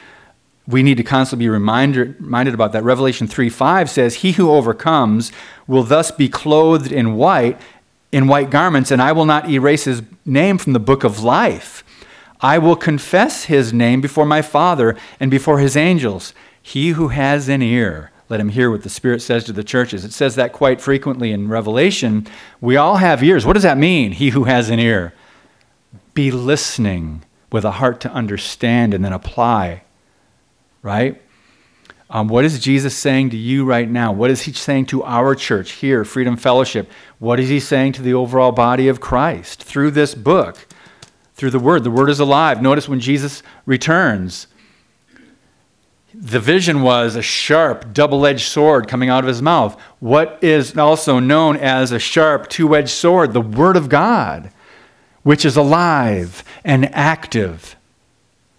[0.66, 2.82] we need to constantly be reminded, reminded about that.
[2.82, 5.32] Revelation 3 5 says, He who overcomes
[5.66, 7.60] will thus be clothed in white,
[8.12, 11.84] in white garments, and I will not erase his name from the book of life.
[12.40, 16.34] I will confess his name before my Father and before his angels.
[16.60, 20.04] He who has an ear, let him hear what the Spirit says to the churches.
[20.04, 22.26] It says that quite frequently in Revelation.
[22.60, 23.46] We all have ears.
[23.46, 24.12] What does that mean?
[24.12, 25.14] He who has an ear.
[26.14, 29.84] Be listening with a heart to understand and then apply,
[30.82, 31.22] right?
[32.08, 34.12] Um, what is Jesus saying to you right now?
[34.12, 36.88] What is he saying to our church here, Freedom Fellowship?
[37.18, 40.68] What is he saying to the overall body of Christ through this book,
[41.34, 41.82] through the Word?
[41.82, 42.62] The Word is alive.
[42.62, 44.46] Notice when Jesus returns,
[46.14, 49.78] the vision was a sharp, double edged sword coming out of his mouth.
[49.98, 53.32] What is also known as a sharp, two edged sword?
[53.32, 54.52] The Word of God,
[55.24, 57.74] which is alive and active,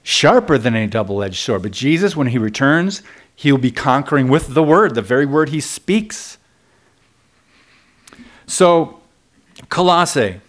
[0.03, 1.61] sharper than a double edged sword.
[1.61, 3.01] But Jesus, when he returns,
[3.37, 6.39] he'll be conquering with the word, the very word he speaks.
[8.47, 8.99] So,
[9.69, 10.41] Colossae,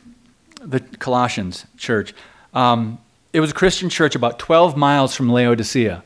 [0.62, 2.14] the Colossians church,
[2.54, 2.98] um,
[3.34, 6.02] it was a Christian church about 12 miles from Laodicea.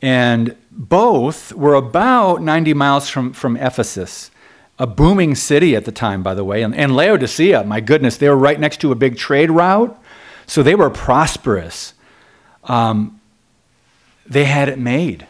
[0.00, 4.30] And both were about 90 miles from, from Ephesus,
[4.78, 6.62] a booming city at the time, by the way.
[6.62, 10.00] And, and Laodicea, my goodness, they were right next to a big trade route.
[10.46, 11.94] So they were prosperous.
[12.62, 13.20] Um,
[14.24, 15.26] they had it made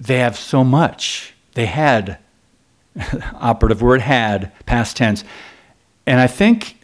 [0.00, 1.34] they have so much.
[1.54, 2.18] They had,
[3.34, 5.24] operative word had, past tense.
[6.06, 6.76] And I think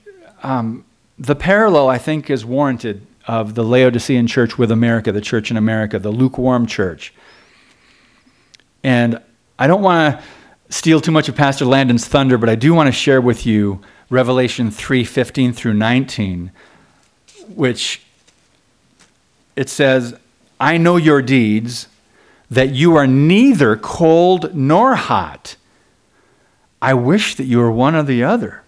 [0.42, 0.84] um,
[1.18, 5.56] the parallel, I think, is warranted of the Laodicean church with America, the church in
[5.56, 7.14] America, the lukewarm church.
[8.82, 9.20] And
[9.58, 10.24] I don't want to
[10.68, 13.80] steal too much of Pastor Landon's thunder, but I do want to share with you
[14.10, 16.50] Revelation 3 15 through 19,
[17.48, 18.02] which
[19.56, 20.14] it says,
[20.60, 21.88] I know your deeds
[22.50, 25.56] that you are neither cold nor hot.
[26.80, 28.62] I wish that you were one or the other.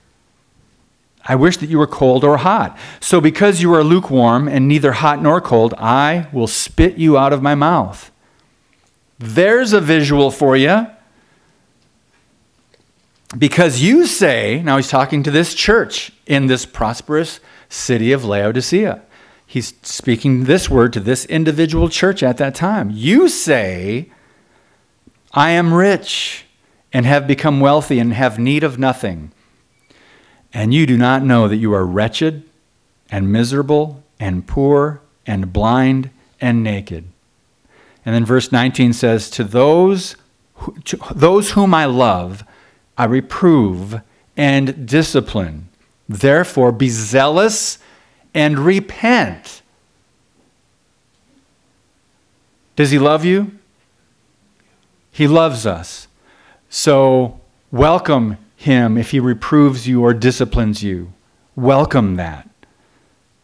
[1.29, 2.79] I wish that you were cold or hot.
[3.01, 7.33] So, because you are lukewarm and neither hot nor cold, I will spit you out
[7.33, 8.11] of my mouth.
[9.19, 10.87] There's a visual for you.
[13.37, 19.03] Because you say, now he's talking to this church in this prosperous city of Laodicea
[19.47, 22.91] he's speaking this word to this individual church at that time.
[22.93, 24.11] You say,
[25.33, 26.45] I am rich
[26.93, 29.33] and have become wealthy and have need of nothing.
[30.53, 32.43] And you do not know that you are wretched
[33.11, 37.05] and miserable and poor and blind and naked.
[38.05, 40.17] And then verse 19 says, To those,
[40.85, 42.45] to those whom I love,
[42.97, 44.01] I reprove
[44.37, 45.69] and discipline.
[46.09, 47.79] Therefore, be zealous
[48.37, 49.62] and repent.
[52.77, 53.59] Does he love you?
[55.11, 56.07] He loves us.
[56.68, 57.40] So
[57.72, 61.14] welcome him if he reproves you or disciplines you.
[61.57, 62.46] Welcome that.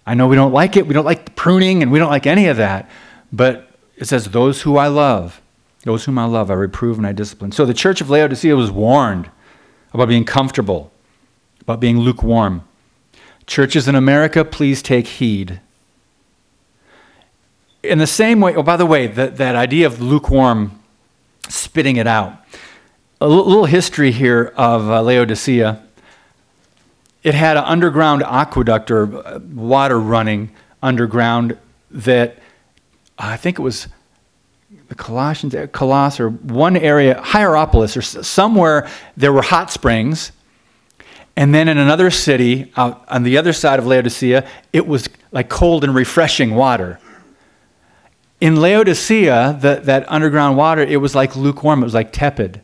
[0.04, 0.86] I know we don't like it.
[0.86, 2.90] We don't like the pruning and we don't like any of that.
[3.32, 5.40] But it says, Those who I love,
[5.84, 7.52] those whom I love, I reprove and I discipline.
[7.52, 9.30] So the church of Laodicea was warned
[9.94, 10.92] about being comfortable,
[11.62, 12.64] about being lukewarm.
[13.46, 15.60] Churches in America, please take heed.
[17.82, 20.78] In the same way, oh, by the way, that, that idea of lukewarm,
[21.48, 22.34] spitting it out.
[23.20, 25.82] A little history here of uh, Laodicea.
[27.22, 30.50] It had an underground aqueduct or uh, water running
[30.82, 31.56] underground
[31.90, 32.38] that
[33.18, 33.88] I think it was
[34.88, 40.32] the Colossians, uh, Colossus, or one area, Hierapolis, or somewhere, there were hot springs
[41.36, 45.48] and then in another city out on the other side of Laodicea, it was like
[45.48, 46.98] cold and refreshing water.
[48.40, 52.62] In Laodicea, the, that underground water, it was like lukewarm, it was like tepid.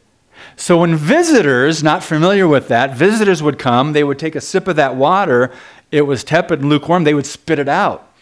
[0.56, 4.66] So when visitors, not familiar with that, visitors would come, they would take a sip
[4.68, 5.52] of that water,
[5.90, 8.12] it was tepid and lukewarm, they would spit it out.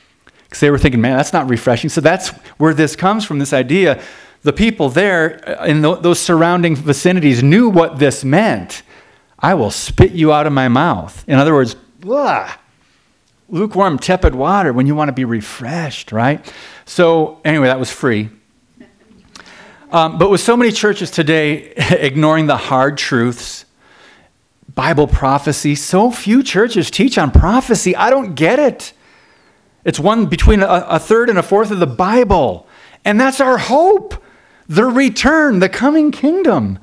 [0.45, 1.91] Because they were thinking, man, that's not refreshing.
[1.91, 2.29] So that's
[2.59, 4.01] where this comes from this idea.
[4.43, 8.83] The people there uh, in those surrounding vicinities knew what this meant.
[9.39, 11.25] I will spit you out of my mouth.
[11.29, 11.77] In other words,
[13.49, 16.53] lukewarm, tepid water when you want to be refreshed, right?
[16.85, 18.31] So, anyway, that was free.
[19.93, 23.65] Um, but with so many churches today ignoring the hard truths,
[24.75, 27.97] Bible prophecy, so few churches teach on prophecy.
[27.97, 28.93] I don't get it.
[29.85, 32.67] It's one between a, a third and a fourth of the Bible.
[33.05, 34.23] And that's our hope
[34.69, 36.79] the return, the coming kingdom.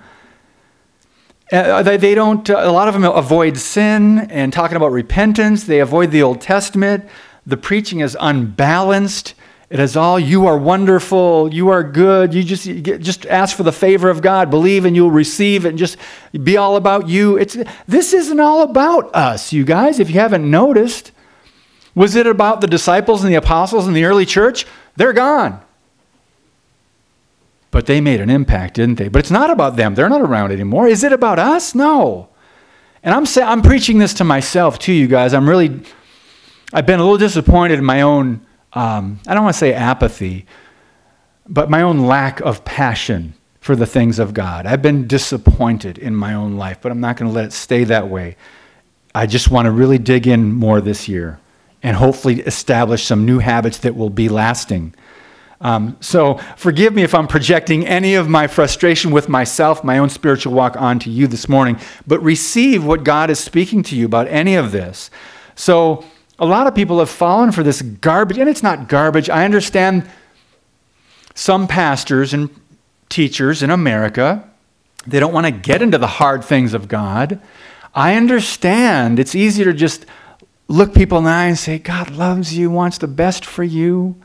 [1.51, 5.65] Uh, they, they don't, uh, a lot of them avoid sin and talking about repentance.
[5.65, 7.05] They avoid the Old Testament.
[7.45, 9.35] The preaching is unbalanced.
[9.69, 12.31] It is all you are wonderful, you are good.
[12.31, 15.69] You just you just ask for the favor of God, believe and you'll receive it,
[15.69, 15.97] and just
[16.43, 17.37] be all about you.
[17.37, 19.99] It's this isn't all about us, you guys.
[19.99, 21.11] If you haven't noticed,
[21.95, 24.67] was it about the disciples and the apostles and the early church?
[24.95, 25.59] They're gone.
[27.73, 29.09] But they made an impact, didn't they?
[29.09, 29.95] But it's not about them.
[29.95, 30.87] They're not around anymore.
[30.87, 31.75] Is it about us?
[31.75, 32.29] No.
[33.01, 35.33] And I'm I'm preaching this to myself too, you guys.
[35.33, 35.81] I'm really
[36.71, 40.45] I've been a little disappointed in my own um, I don't want to say apathy,
[41.47, 44.65] but my own lack of passion for the things of God.
[44.65, 47.83] I've been disappointed in my own life, but I'm not going to let it stay
[47.85, 48.35] that way.
[49.15, 51.39] I just want to really dig in more this year
[51.83, 54.95] and hopefully establish some new habits that will be lasting.
[55.63, 60.09] Um, so forgive me if I'm projecting any of my frustration with myself, my own
[60.09, 64.27] spiritual walk onto you this morning, but receive what God is speaking to you about
[64.27, 65.09] any of this.
[65.55, 66.05] So
[66.37, 69.29] a lot of people have fallen for this garbage, and it's not garbage.
[69.29, 70.09] I understand
[71.33, 72.49] some pastors and
[73.09, 74.49] teachers in America,
[75.05, 77.39] they don't want to get into the hard things of God.
[77.93, 80.05] I understand it's easier to just
[80.67, 84.15] look people in the eye and say, God loves you, wants the best for you,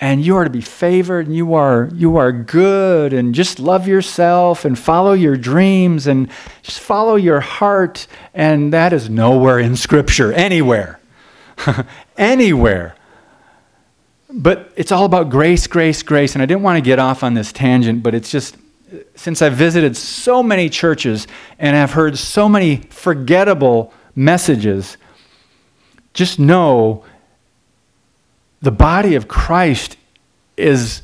[0.00, 3.86] and you are to be favored, and you are, you are good, and just love
[3.86, 6.28] yourself and follow your dreams and
[6.62, 8.06] just follow your heart.
[8.34, 10.98] And that is nowhere in Scripture, anywhere.
[12.16, 12.96] anywhere.
[14.28, 16.34] But it's all about grace, grace, grace.
[16.34, 18.56] And I didn't want to get off on this tangent, but it's just
[19.14, 21.26] since I've visited so many churches
[21.58, 24.96] and I've heard so many forgettable messages,
[26.12, 27.04] just know
[28.64, 29.96] the body of Christ
[30.56, 31.02] is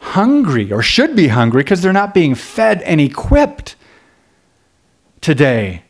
[0.00, 3.76] hungry or should be hungry because they're not being fed and equipped
[5.20, 5.82] today.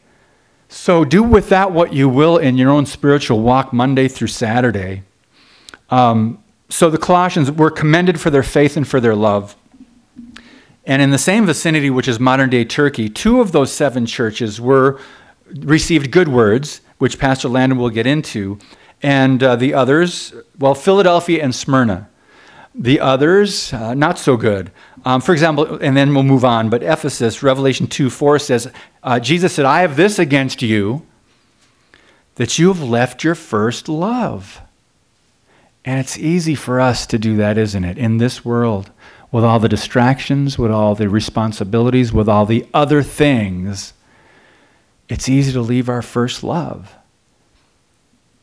[0.69, 5.03] So do with that what you will in your own spiritual walk Monday through Saturday.
[5.91, 9.57] Um, so the Colossians were commended for their faith and for their love.
[10.87, 14.61] And in the same vicinity, which is modern day Turkey, two of those seven churches
[14.61, 15.01] were
[15.57, 18.59] received good words, which Pastor Landon will get into,
[19.03, 22.09] and uh, the others, well, Philadelphia and Smyrna.
[22.75, 24.71] The others, uh, not so good.
[25.05, 28.71] Um, for example, and then we'll move on, but Ephesus, Revelation 2 4 says,
[29.03, 31.07] uh, Jesus said, I have this against you,
[32.37, 34.61] that you have left your first love.
[35.85, 38.91] And it's easy for us to do that, isn't it, in this world,
[39.33, 43.95] with all the distractions, with all the responsibilities, with all the other things.
[45.09, 46.95] It's easy to leave our first love.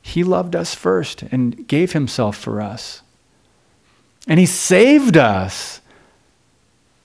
[0.08, 3.02] He loved us first and gave himself for us.
[4.26, 5.82] And he saved us.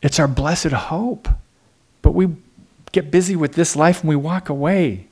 [0.03, 1.29] It's our blessed hope.
[2.01, 2.29] But we
[2.93, 5.09] get busy with this life and we walk away.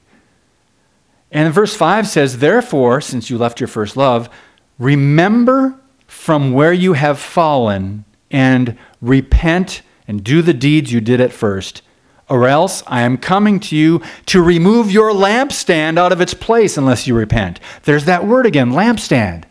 [1.33, 4.31] And verse 5 says, Therefore, since you left your first love,
[4.79, 5.75] remember
[6.07, 11.83] from where you have fallen and repent and do the deeds you did at first.
[12.31, 16.79] Or else I am coming to you to remove your lampstand out of its place
[16.79, 17.59] unless you repent.
[17.83, 19.45] There's that word again, lampstand.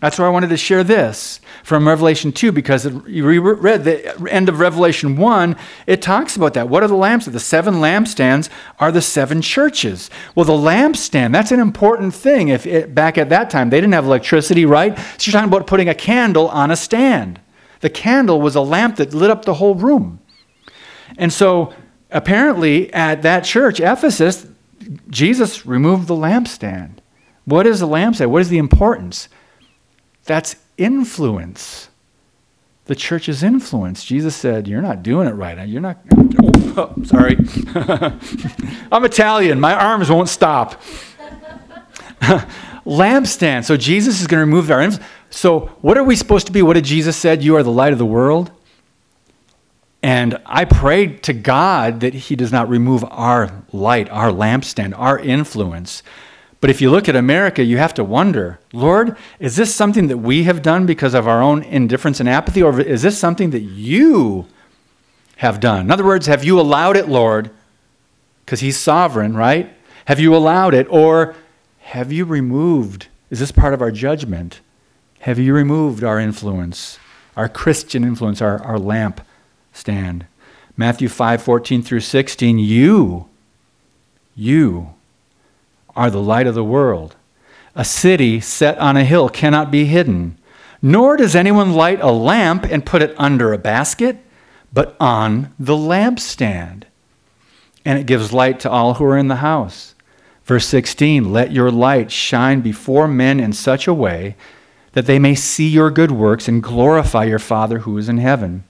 [0.00, 4.48] That's why I wanted to share this from Revelation 2 because you read the end
[4.48, 5.56] of Revelation 1,
[5.88, 6.68] it talks about that.
[6.68, 7.26] What are the lamps?
[7.26, 8.48] The seven lampstands
[8.78, 10.08] are the seven churches.
[10.36, 12.48] Well, the lampstand, that's an important thing.
[12.48, 14.96] If it, back at that time they didn't have electricity, right?
[14.96, 17.40] So you're talking about putting a candle on a stand.
[17.80, 20.20] The candle was a lamp that lit up the whole room.
[21.16, 21.72] And so
[22.10, 24.46] apparently at that church, Ephesus,
[25.10, 26.98] Jesus removed the lampstand.
[27.44, 28.30] What is the lampstand?
[28.30, 29.28] What is the importance?
[30.24, 31.88] That's influence.
[32.86, 34.04] The church's influence.
[34.04, 35.68] Jesus said, You're not doing it right.
[35.68, 35.98] You're not.
[36.14, 37.36] Oh, oh sorry.
[38.92, 39.60] I'm Italian.
[39.60, 40.80] My arms won't stop.
[42.86, 43.64] Lampstand.
[43.64, 45.06] So Jesus is going to remove our influence.
[45.30, 46.62] So, what are we supposed to be?
[46.62, 47.42] What did Jesus said?
[47.42, 48.50] You are the light of the world.
[50.02, 55.18] And I pray to God that He does not remove our light, our lampstand, our
[55.18, 56.02] influence.
[56.60, 60.18] But if you look at America, you have to wonder Lord, is this something that
[60.18, 63.62] we have done because of our own indifference and apathy, or is this something that
[63.62, 64.46] you
[65.36, 65.86] have done?
[65.86, 67.50] In other words, have you allowed it, Lord?
[68.44, 69.74] Because He's sovereign, right?
[70.04, 71.34] Have you allowed it, or
[71.80, 73.08] have you removed?
[73.30, 74.60] Is this part of our judgment?
[75.20, 76.98] Have you removed our influence,
[77.36, 79.20] our Christian influence, our, our lamp
[79.78, 80.26] stand?
[80.76, 83.28] Matthew 5 14 through 16, you,
[84.34, 84.94] you,
[85.96, 87.16] are the light of the world.
[87.74, 90.38] A city set on a hill cannot be hidden,
[90.80, 94.18] nor does anyone light a lamp and put it under a basket,
[94.72, 96.84] but on the lampstand.
[97.84, 99.94] And it gives light to all who are in the house.
[100.44, 104.36] Verse 16 Let your light shine before men in such a way
[104.92, 108.64] that they may see your good works and glorify your Father who is in heaven.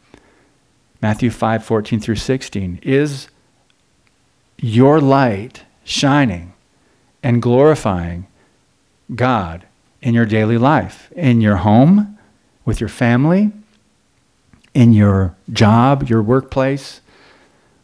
[1.01, 2.80] Matthew 5 14 through 16.
[2.82, 3.28] Is
[4.59, 6.53] your light shining
[7.22, 8.26] and glorifying
[9.14, 9.64] God
[10.03, 12.18] in your daily life, in your home,
[12.64, 13.53] with your family,
[14.74, 17.01] in your job, your workplace,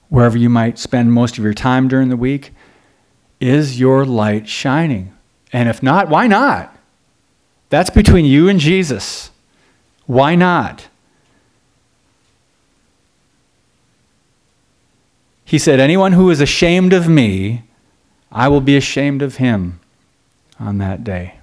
[0.08, 2.52] wherever you might spend most of your time during the week?
[3.40, 5.12] Is your light shining?
[5.52, 6.76] And if not, why not?
[7.68, 9.30] That's between you and Jesus.
[10.06, 10.88] Why not?
[15.54, 17.62] He said, Anyone who is ashamed of me,
[18.32, 19.78] I will be ashamed of him
[20.58, 21.34] on that day.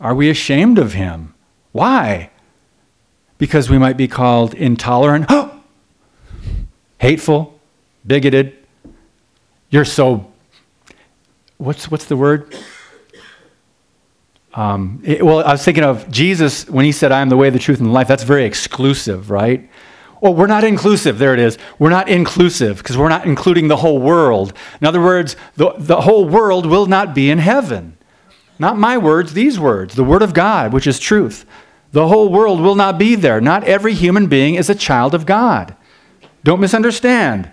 [0.00, 1.34] Are we ashamed of him?
[1.72, 2.30] Why?
[3.36, 5.30] Because we might be called intolerant,
[7.00, 7.60] hateful,
[8.06, 8.56] bigoted.
[9.68, 10.32] You're so,
[11.58, 12.56] what's, what's the word?
[14.54, 17.50] Um, it, well, I was thinking of Jesus when he said, I am the way,
[17.50, 18.08] the truth, and the life.
[18.08, 19.68] That's very exclusive, right?
[20.24, 21.18] Well, we're not inclusive.
[21.18, 21.58] There it is.
[21.78, 24.54] We're not inclusive because we're not including the whole world.
[24.80, 27.98] In other words, the, the whole world will not be in heaven.
[28.58, 31.44] Not my words, these words, the Word of God, which is truth.
[31.92, 33.38] The whole world will not be there.
[33.38, 35.76] Not every human being is a child of God.
[36.42, 37.50] Don't misunderstand.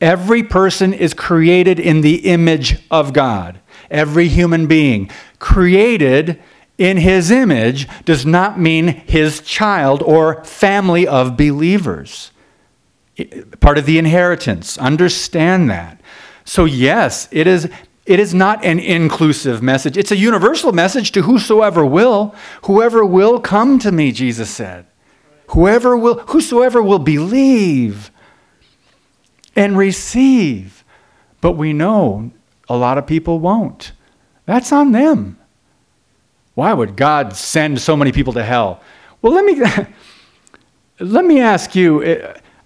[0.00, 3.58] Every person is created in the image of God.
[3.90, 5.10] Every human being
[5.40, 6.40] created
[6.78, 12.32] in his image does not mean his child or family of believers.
[13.60, 14.76] Part of the inheritance.
[14.78, 16.00] Understand that.
[16.44, 17.70] So, yes, it is,
[18.06, 19.96] it is not an inclusive message.
[19.96, 22.34] It's a universal message to whosoever will.
[22.64, 24.86] Whoever will come to me, Jesus said.
[25.48, 28.10] Whoever will, whosoever will believe
[29.54, 30.84] and receive.
[31.40, 32.32] But we know
[32.68, 33.92] a lot of people won't.
[34.44, 35.38] That's on them.
[36.54, 38.80] Why would God send so many people to hell?
[39.22, 39.60] Well, let me,
[41.00, 42.02] let me ask you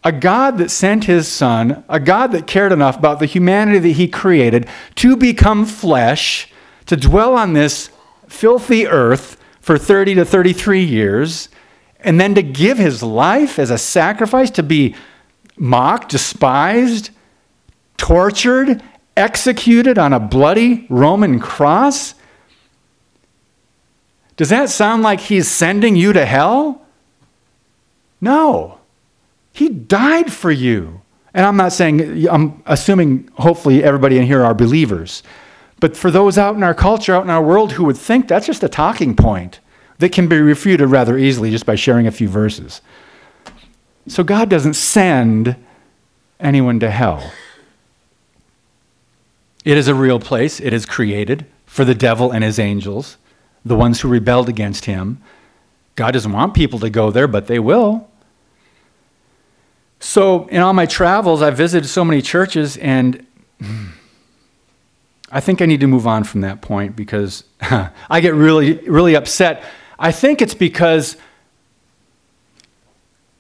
[0.05, 3.89] a God that sent his son, a God that cared enough about the humanity that
[3.91, 6.53] he created to become flesh,
[6.87, 7.91] to dwell on this
[8.29, 11.49] filthy earth for 30 to 33 years,
[12.01, 14.95] and then to give his life as a sacrifice to be
[15.57, 17.11] mocked, despised,
[17.97, 18.83] tortured,
[19.17, 22.15] executed on a bloody Roman cross?
[24.39, 26.81] Does that sound like he's sending you to hell?
[28.21, 28.79] No.
[29.53, 31.03] He died for you.
[31.35, 35.25] And I'm not saying, I'm assuming hopefully everybody in here are believers.
[35.81, 38.47] But for those out in our culture, out in our world who would think that's
[38.47, 39.59] just a talking point
[39.99, 42.81] that can be refuted rather easily just by sharing a few verses.
[44.07, 45.57] So God doesn't send
[46.39, 47.33] anyone to hell.
[49.65, 53.17] It is a real place, it is created for the devil and his angels
[53.69, 55.21] the ones who rebelled against him.
[55.97, 58.09] God doesn't want people to go there, but they will.
[60.01, 63.27] So, in all my travels, I've visited so many churches, and
[65.31, 69.15] I think I need to move on from that point because I get really, really
[69.15, 69.65] upset.
[69.99, 71.17] I think it's because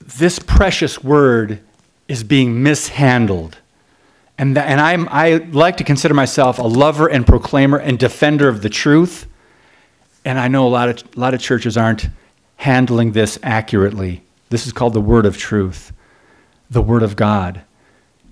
[0.00, 1.60] this precious word
[2.08, 3.58] is being mishandled.
[4.38, 8.62] And, and I'm, I like to consider myself a lover and proclaimer and defender of
[8.62, 9.26] the truth.
[10.24, 12.08] And I know a lot of, a lot of churches aren't
[12.56, 14.22] handling this accurately.
[14.50, 15.92] This is called the word of truth,
[16.70, 17.62] the word of God.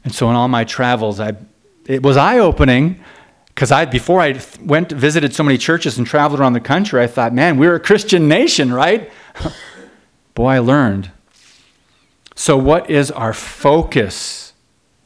[0.04, 1.34] And so in all my travels, I,
[1.86, 3.00] it was eye opening
[3.56, 7.06] because I, before I went visited so many churches and traveled around the country, I
[7.06, 9.10] thought, man, we're a Christian nation, right?
[10.34, 11.10] Boy, I learned.
[12.34, 14.52] So, what is our focus?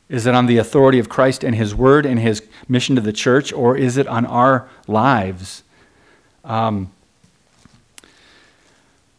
[0.08, 3.12] Is it on the authority of Christ and His Word and His mission to the
[3.12, 5.62] church, or is it on our lives?
[6.50, 6.90] Um,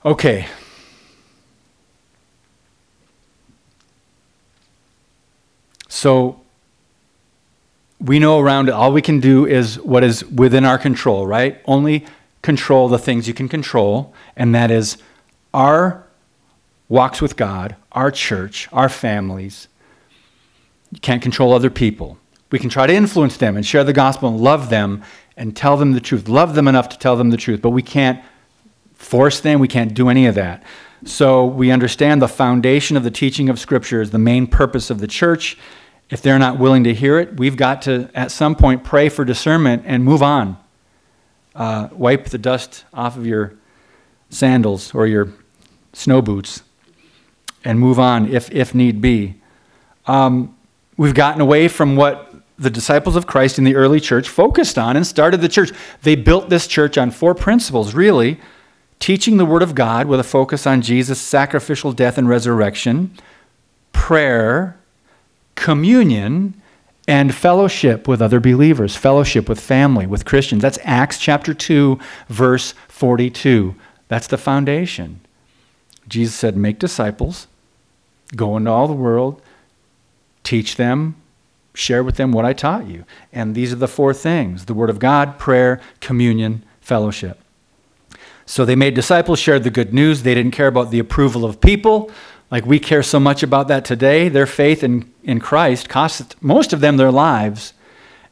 [0.03, 0.47] okay.
[5.88, 6.41] So
[8.01, 11.61] we know around it, all we can do is what is within our control, right?
[11.63, 12.05] Only
[12.41, 14.97] control the things you can control, and that is
[15.53, 16.05] our
[16.89, 19.69] walks with God, our church, our families.
[20.91, 22.17] You can't control other people.
[22.51, 25.03] We can try to influence them and share the gospel and love them
[25.38, 27.82] and tell them the truth, love them enough to tell them the truth, but we
[27.82, 28.23] can't
[28.93, 30.63] force them, we can't do any of that.
[31.03, 34.99] So we understand the foundation of the teaching of Scripture is the main purpose of
[34.99, 35.57] the church.
[36.09, 39.25] If they're not willing to hear it, we've got to, at some point, pray for
[39.25, 40.57] discernment and move on.
[41.55, 43.53] Uh, wipe the dust off of your
[44.29, 45.34] sandals or your
[45.93, 46.63] snow boots
[47.63, 49.36] and move on if, if need be.
[50.05, 50.55] Um,
[50.97, 52.30] we've gotten away from what
[52.62, 55.72] the disciples of Christ in the early church focused on and started the church.
[56.03, 58.39] They built this church on four principles, really
[58.99, 63.18] teaching the Word of God with a focus on Jesus' sacrificial death and resurrection,
[63.93, 64.78] prayer,
[65.55, 66.53] communion,
[67.07, 70.62] and fellowship with other believers, fellowship with family, with Christians.
[70.62, 71.99] That's Acts chapter 2,
[72.30, 73.76] verse 42.
[74.07, 75.20] That's the foundation.
[76.07, 77.47] Jesus said, Make disciples,
[78.36, 79.41] go into all the world,
[80.43, 81.16] teach them,
[81.74, 83.05] share with them what I taught you.
[83.32, 87.39] And these are the four things the Word of God, prayer, communion, fellowship.
[88.45, 90.24] So they made disciples, shared the good news.
[90.24, 92.11] They didn't care about the approval of people
[92.51, 94.28] like we care so much about that today.
[94.28, 97.74] Their faith in, in Christ cost most of them their lives.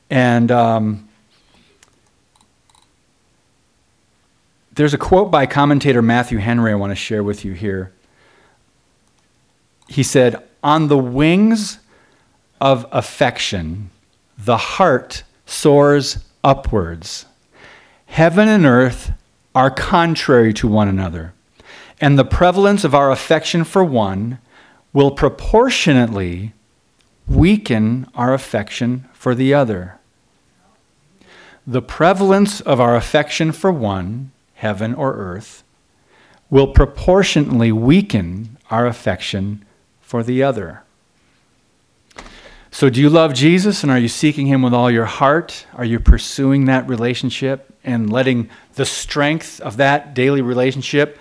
[0.10, 1.10] And um,
[4.74, 7.94] there's a quote by commentator Matthew Henry I want to share with you here.
[9.88, 11.80] He said, On the wings
[12.60, 13.90] of affection,
[14.38, 17.26] the heart soars upwards.
[18.08, 19.12] Heaven and earth
[19.54, 21.34] are contrary to one another
[22.02, 24.40] and the prevalence of our affection for one
[24.94, 26.54] will proportionately
[27.28, 30.00] weaken our affection for the other.
[31.68, 35.64] The prevalence of our affection for one, heaven or earth,
[36.50, 39.64] will proportionately weaken our affection
[40.02, 40.84] for the other.
[42.72, 45.66] So, do you love Jesus and are you seeking Him with all your heart?
[45.74, 51.18] Are you pursuing that relationship and letting the strength of that daily relationship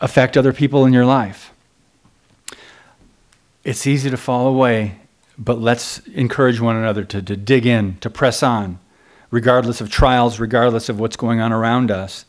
[0.00, 1.52] affect other people in your life.
[3.64, 4.98] It's easy to fall away,
[5.38, 8.78] but let's encourage one another to, to dig in, to press on,
[9.30, 12.24] regardless of trials, regardless of what's going on around us.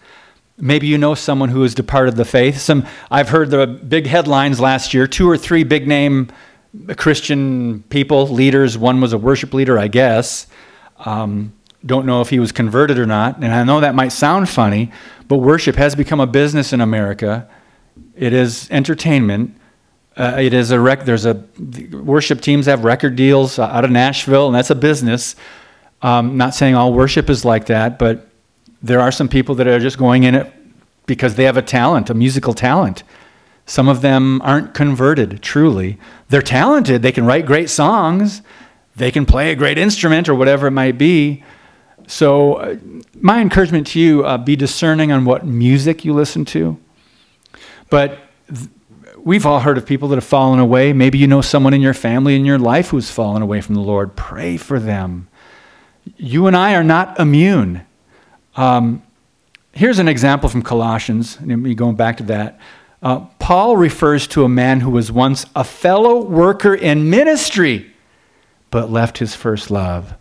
[0.60, 2.60] Maybe you know someone who has departed the faith.
[2.60, 6.30] Some I've heard the big headlines last year, two or three big name
[6.96, 8.78] Christian people, leaders.
[8.78, 10.48] One was a worship leader, I guess.
[11.00, 11.54] Um,
[11.86, 13.38] don't know if he was converted or not.
[13.38, 14.92] And I know that might sound funny,
[15.28, 17.48] but worship has become a business in America.
[18.16, 19.56] It is entertainment.
[20.16, 21.44] Uh, it is a rec- there's a
[21.92, 25.36] worship teams have record deals out of Nashville, and that's a business.
[26.02, 28.28] Um, not saying all worship is like that, but
[28.82, 30.52] there are some people that are just going in it
[31.06, 33.04] because they have a talent, a musical talent.
[33.68, 36.00] Some of them aren't converted truly.
[36.30, 37.02] They're talented.
[37.02, 38.42] They can write great songs.
[38.96, 41.44] They can play a great instrument or whatever it might be.
[42.08, 42.78] So, uh,
[43.20, 46.80] my encouragement to you uh, be discerning on what music you listen to.
[47.90, 48.70] But th-
[49.18, 50.94] we've all heard of people that have fallen away.
[50.94, 53.82] Maybe you know someone in your family, in your life, who's fallen away from the
[53.82, 54.16] Lord.
[54.16, 55.28] Pray for them.
[56.16, 57.86] You and I are not immune.
[58.56, 59.04] Um,
[59.74, 62.62] here's an example from Colossians, me going back to that.
[63.02, 67.92] Uh, Paul refers to a man who was once a fellow worker in ministry,
[68.72, 70.16] but left his first love.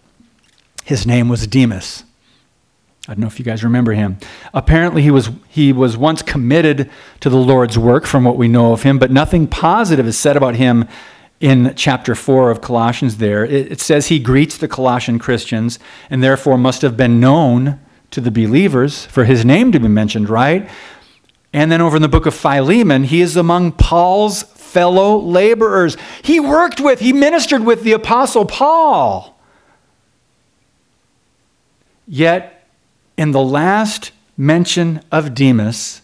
[0.84, 2.04] His name was Demas.
[3.08, 4.18] I don't know if you guys remember him.
[4.52, 8.72] Apparently, he was, he was once committed to the Lord's work from what we know
[8.72, 10.88] of him, but nothing positive is said about him
[11.40, 13.44] in chapter 4 of Colossians there.
[13.44, 15.78] It, it says he greets the Colossian Christians
[16.10, 17.78] and therefore must have been known
[18.10, 20.68] to the believers for his name to be mentioned, right?
[21.56, 25.96] And then over in the book of Philemon, he is among Paul's fellow laborers.
[26.20, 29.40] He worked with, he ministered with the Apostle Paul.
[32.06, 32.68] Yet,
[33.16, 36.02] in the last mention of Demas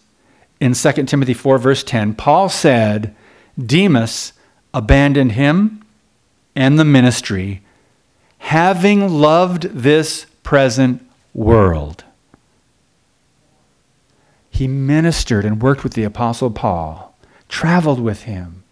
[0.59, 3.14] in 2 Timothy 4, verse 10, Paul said,
[3.62, 4.32] Demas
[4.72, 5.84] abandoned him
[6.57, 7.61] and the ministry,
[8.38, 12.05] having loved this present world.
[14.62, 17.16] He ministered and worked with the Apostle Paul,
[17.48, 18.62] traveled with him,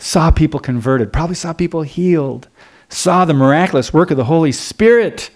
[0.00, 2.48] saw people converted, probably saw people healed,
[2.88, 5.30] saw the miraculous work of the Holy Spirit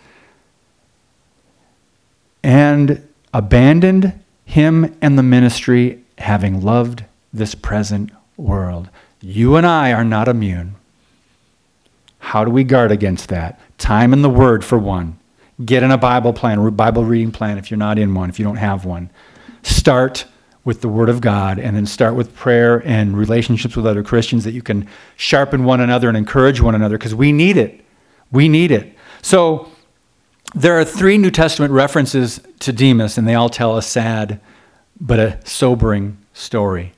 [2.43, 8.89] and abandoned him and the ministry, having loved this present world.
[9.21, 10.75] You and I are not immune.
[12.19, 13.61] How do we guard against that?
[13.79, 15.17] Time in the Word, for one.
[15.65, 18.45] Get in a Bible plan, Bible reading plan if you're not in one, if you
[18.45, 19.11] don't have one.
[19.63, 20.27] Start
[20.65, 24.45] with the Word of God, and then start with prayer and relationships with other Christians
[24.45, 24.87] that you can
[25.17, 27.81] sharpen one another and encourage one another because we need it.
[28.31, 28.95] We need it.
[29.23, 29.71] So,
[30.55, 34.41] there are three New Testament references to Demas, and they all tell a sad
[35.01, 36.93] but a sobering story.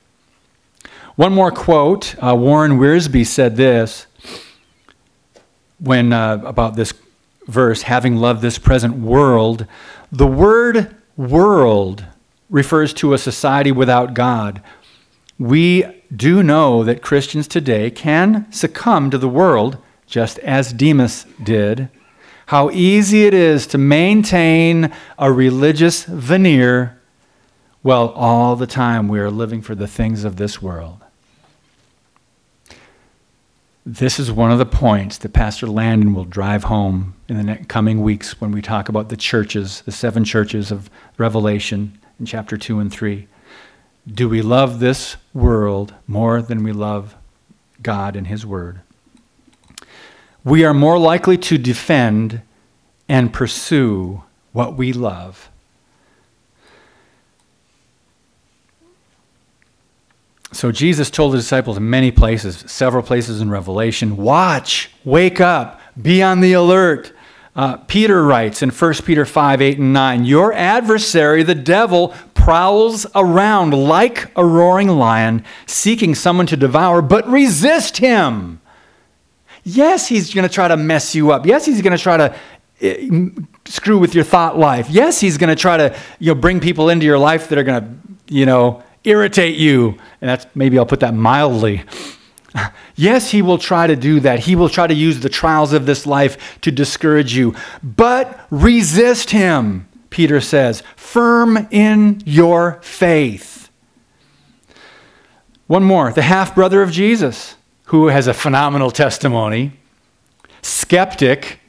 [1.15, 4.07] One more quote uh, Warren Wiersbe said this
[5.79, 6.93] when uh, about this
[7.47, 9.67] verse, having loved this present world.
[10.11, 12.05] The word world
[12.53, 14.61] refers to a society without God.
[15.39, 15.85] We
[16.15, 21.89] do know that Christians today can succumb to the world just as Demas did.
[22.45, 27.01] How easy it is to maintain a religious veneer
[27.81, 30.99] while all the time we are living for the things of this world.
[33.83, 38.03] This is one of the points that Pastor Landon will drive home in the coming
[38.03, 42.79] weeks when we talk about the churches, the seven churches of Revelation in chapter 2
[42.79, 43.27] and 3.
[44.07, 47.15] Do we love this world more than we love
[47.81, 48.79] God and His Word?
[50.45, 52.41] We are more likely to defend
[53.09, 55.49] and pursue what we love
[60.53, 65.81] So Jesus told the disciples in many places, several places in Revelation, watch, wake up,
[65.99, 67.11] be on the alert.
[67.55, 73.05] Uh, Peter writes in 1 Peter 5 8 and 9, Your adversary, the devil, prowls
[73.13, 78.59] around like a roaring lion, seeking someone to devour, but resist him.
[79.63, 81.45] Yes, he's going to try to mess you up.
[81.45, 82.35] Yes, he's going to try to
[82.81, 83.29] eh,
[83.65, 84.89] screw with your thought life.
[84.89, 87.63] Yes, he's going to try to you know, bring people into your life that are
[87.63, 89.89] going to, you know, irritate you.
[90.21, 91.83] And that's maybe I'll put that mildly.
[92.95, 94.39] Yes, he will try to do that.
[94.39, 97.55] He will try to use the trials of this life to discourage you.
[97.81, 103.69] But resist him, Peter says, firm in your faith.
[105.67, 109.71] One more the half brother of Jesus, who has a phenomenal testimony,
[110.61, 111.59] skeptic,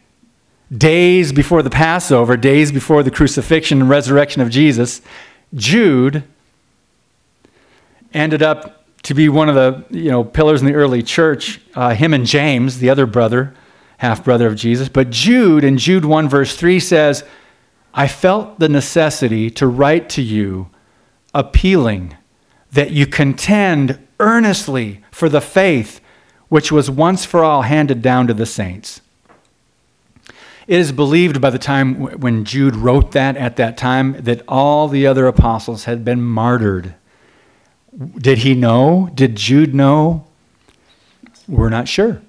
[0.77, 5.01] days before the Passover, days before the crucifixion and resurrection of Jesus,
[5.55, 6.25] Jude
[8.13, 11.61] ended up to be one of the you know pillars in the early church.
[11.75, 13.55] Uh, him and James, the other brother,
[13.99, 14.89] half brother of Jesus.
[14.89, 17.23] But Jude in Jude one verse three says,
[17.95, 20.69] "I felt the necessity to write to you,
[21.33, 22.17] appealing
[22.73, 26.01] that you contend earnestly for the faith
[26.49, 29.01] which was once for all handed down to the saints."
[30.67, 34.89] It is believed by the time when Jude wrote that at that time that all
[34.89, 36.95] the other apostles had been martyred
[38.19, 39.11] did he know?
[39.15, 40.27] Did Jude know?
[41.47, 42.21] We're not sure.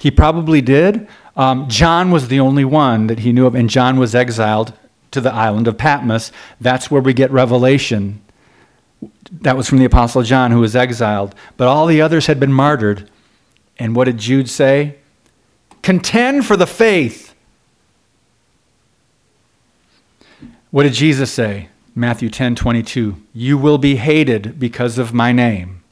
[0.00, 1.08] He probably did.
[1.36, 4.72] Um, John was the only one that he knew of, and John was exiled
[5.10, 6.32] to the island of Patmos.
[6.60, 8.20] That's where we get Revelation.
[9.30, 11.34] That was from the Apostle John, who was exiled.
[11.56, 13.08] But all the others had been martyred.
[13.78, 14.96] And what did Jude say?
[15.82, 17.34] Contend for the faith.
[20.70, 21.68] What did Jesus say?
[21.94, 23.16] Matthew 10 22.
[23.32, 25.82] You will be hated because of my name,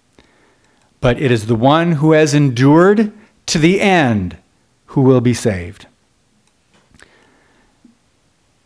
[1.01, 3.13] but it is the one who has endured
[3.47, 4.37] to the end
[4.87, 5.87] who will be saved.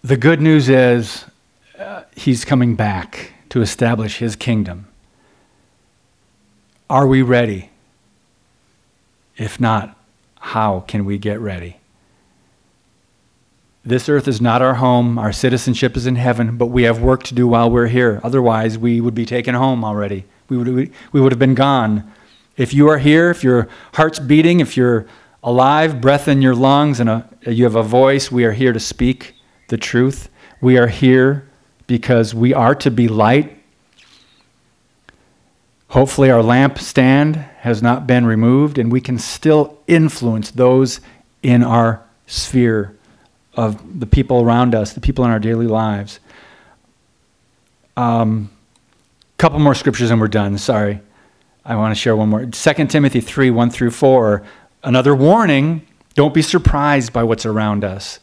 [0.03, 1.25] The good news is
[1.79, 4.87] uh, he's coming back to establish his kingdom.
[6.89, 7.71] Are we ready?
[9.37, 9.99] If not,
[10.39, 11.79] how can we get ready?
[13.87, 15.17] This earth is not our home.
[15.17, 18.21] Our citizenship is in heaven, but we have work to do while we're here.
[18.25, 20.25] Otherwise, we would be taken home already.
[20.49, 22.13] We would, we would have been gone.
[22.57, 25.07] If you are here, if your heart's beating, if you're
[25.45, 28.81] alive, breath in your lungs, and a, you have a voice, we are here to
[28.81, 29.35] speak
[29.69, 30.31] the truth.
[30.61, 31.49] We are here
[31.87, 33.57] because we are to be light.
[35.91, 41.01] Hopefully, our lamp stand has not been removed, and we can still influence those
[41.45, 42.96] in our sphere
[43.57, 46.21] of the people around us, the people in our daily lives.
[47.97, 48.51] A um,
[49.39, 50.59] couple more scriptures and we're done.
[50.59, 51.01] Sorry.
[51.65, 52.47] I want to share one more.
[52.47, 54.43] 2 Timothy 3 1 through 4.
[54.85, 58.21] Another warning don't be surprised by what's around us,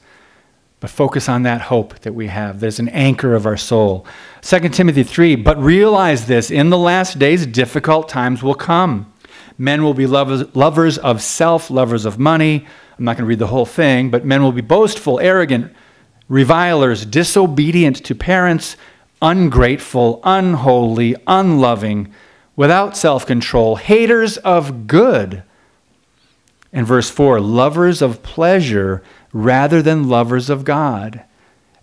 [0.79, 2.59] but focus on that hope that we have.
[2.59, 4.05] There's an anchor of our soul.
[4.41, 9.11] 2 Timothy 3 But realize this in the last days, difficult times will come.
[9.57, 12.65] Men will be lovers, lovers of self, lovers of money
[12.97, 15.73] I'm not going to read the whole thing, but men will be boastful, arrogant,
[16.27, 18.77] revilers, disobedient to parents,
[19.21, 22.13] ungrateful, unholy, unloving,
[22.55, 25.43] without self control, haters of good.
[26.71, 31.23] And verse 4 lovers of pleasure rather than lovers of God.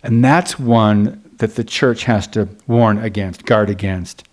[0.03, 4.23] And that's one that the church has to warn against, guard against.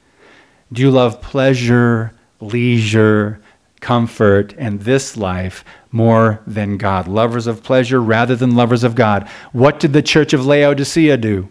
[0.72, 3.40] Do you love pleasure, leisure,
[3.80, 7.08] comfort, and this life more than God.
[7.08, 9.28] Lovers of pleasure rather than lovers of God.
[9.52, 11.48] What did the church of Laodicea do?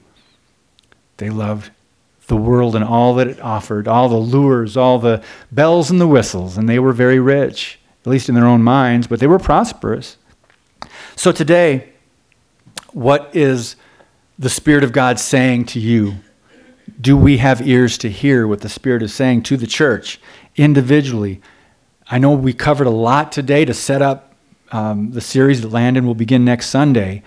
[1.17, 1.71] They loved
[2.27, 6.07] the world and all that it offered, all the lures, all the bells and the
[6.07, 9.39] whistles, and they were very rich, at least in their own minds, but they were
[9.39, 10.17] prosperous.
[11.15, 11.89] So today,
[12.91, 13.75] what is
[14.37, 16.15] the Spirit of God saying to you?
[16.99, 20.19] Do we have ears to hear what the Spirit is saying to the church
[20.55, 21.41] individually?
[22.09, 24.33] I know we covered a lot today to set up
[24.71, 27.21] um, the series that Landon will begin next Sunday.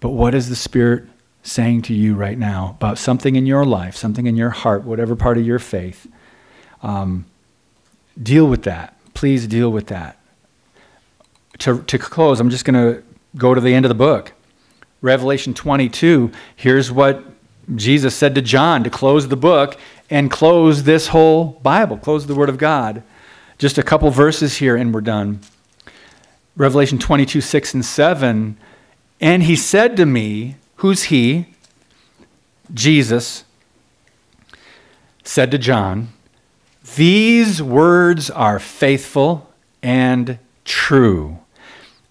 [0.00, 1.04] But what is the Spirit
[1.44, 5.14] saying to you right now about something in your life, something in your heart, whatever
[5.14, 6.08] part of your faith?
[6.82, 7.26] Um,
[8.20, 8.96] deal with that.
[9.14, 10.18] Please deal with that.
[11.60, 13.04] To, to close, I'm just going to
[13.36, 14.32] go to the end of the book.
[15.00, 17.24] Revelation 22, here's what
[17.76, 19.78] Jesus said to John to close the book
[20.10, 23.04] and close this whole Bible, close the Word of God.
[23.58, 25.40] Just a couple verses here and we're done.
[26.56, 28.58] Revelation 22, 6 and 7.
[29.20, 31.46] And he said to me, Who's he?
[32.72, 33.44] Jesus
[35.24, 36.08] said to John,
[36.96, 39.50] These words are faithful
[39.82, 41.38] and true.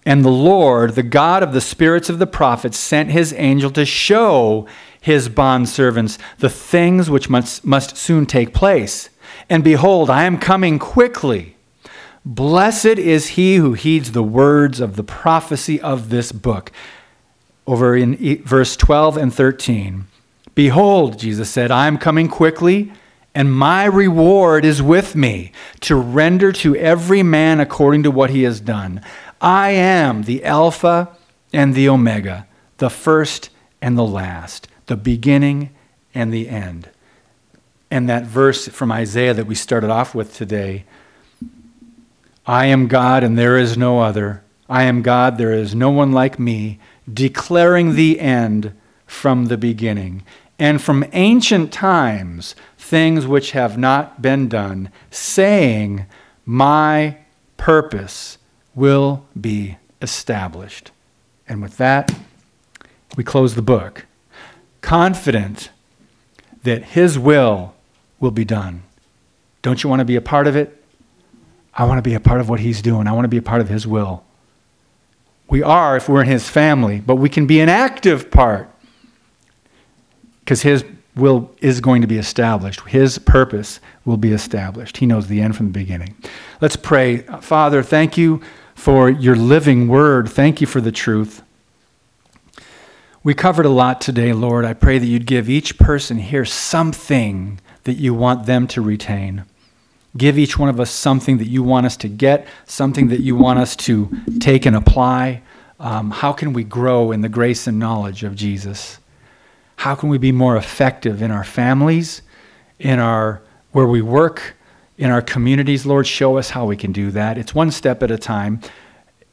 [0.04, 3.84] And the Lord, the God of the spirits of the prophets, sent his angel to
[3.84, 4.66] show
[5.00, 9.10] his bondservants the things which must, must soon take place.
[9.48, 11.56] And behold, I am coming quickly.
[12.24, 16.72] Blessed is he who heeds the words of the prophecy of this book.
[17.66, 20.06] Over in verse 12 and 13.
[20.54, 22.92] Behold, Jesus said, I am coming quickly,
[23.34, 28.42] and my reward is with me to render to every man according to what he
[28.44, 29.02] has done.
[29.40, 31.10] I am the Alpha
[31.52, 32.46] and the Omega,
[32.78, 35.70] the first and the last, the beginning
[36.14, 36.90] and the end
[37.90, 40.84] and that verse from Isaiah that we started off with today
[42.46, 44.42] I am God and there is no other.
[44.68, 46.78] I am God, there is no one like me,
[47.12, 48.72] declaring the end
[49.06, 50.24] from the beginning,
[50.58, 56.06] and from ancient times things which have not been done, saying,
[56.44, 57.18] My
[57.56, 58.38] purpose
[58.74, 60.90] will be established.
[61.48, 62.16] And with that,
[63.16, 64.06] we close the book,
[64.80, 65.70] confident
[66.64, 67.74] that His will
[68.20, 68.82] will be done.
[69.62, 70.82] Don't you want to be a part of it?
[71.74, 73.06] I want to be a part of what He's doing.
[73.06, 74.24] I want to be a part of His will.
[75.48, 78.70] We are if we're in His family, but we can be an active part
[80.40, 82.80] because His will is going to be established.
[82.88, 84.98] His purpose will be established.
[84.98, 86.14] He knows the end from the beginning.
[86.60, 87.18] Let's pray.
[87.40, 88.42] Father, thank you
[88.74, 90.28] for your living word.
[90.28, 91.42] Thank you for the truth.
[93.24, 94.64] We covered a lot today, Lord.
[94.64, 99.44] I pray that you'd give each person here something that you want them to retain.
[100.16, 103.34] Give each one of us something that you want us to get, something that you
[103.36, 105.42] want us to take and apply.
[105.78, 108.98] Um, how can we grow in the grace and knowledge of Jesus?
[109.76, 112.22] How can we be more effective in our families,
[112.78, 114.56] in our where we work,
[114.96, 115.84] in our communities?
[115.84, 117.36] Lord, show us how we can do that.
[117.36, 118.60] It's one step at a time.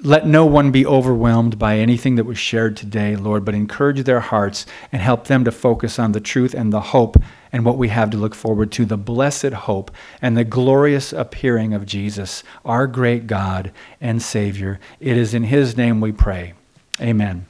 [0.05, 4.19] Let no one be overwhelmed by anything that was shared today, Lord, but encourage their
[4.19, 7.15] hearts and help them to focus on the truth and the hope
[7.53, 9.91] and what we have to look forward to the blessed hope
[10.21, 14.77] and the glorious appearing of Jesus, our great God and Savior.
[14.99, 16.51] It is in His name we pray.
[16.99, 17.45] Amen.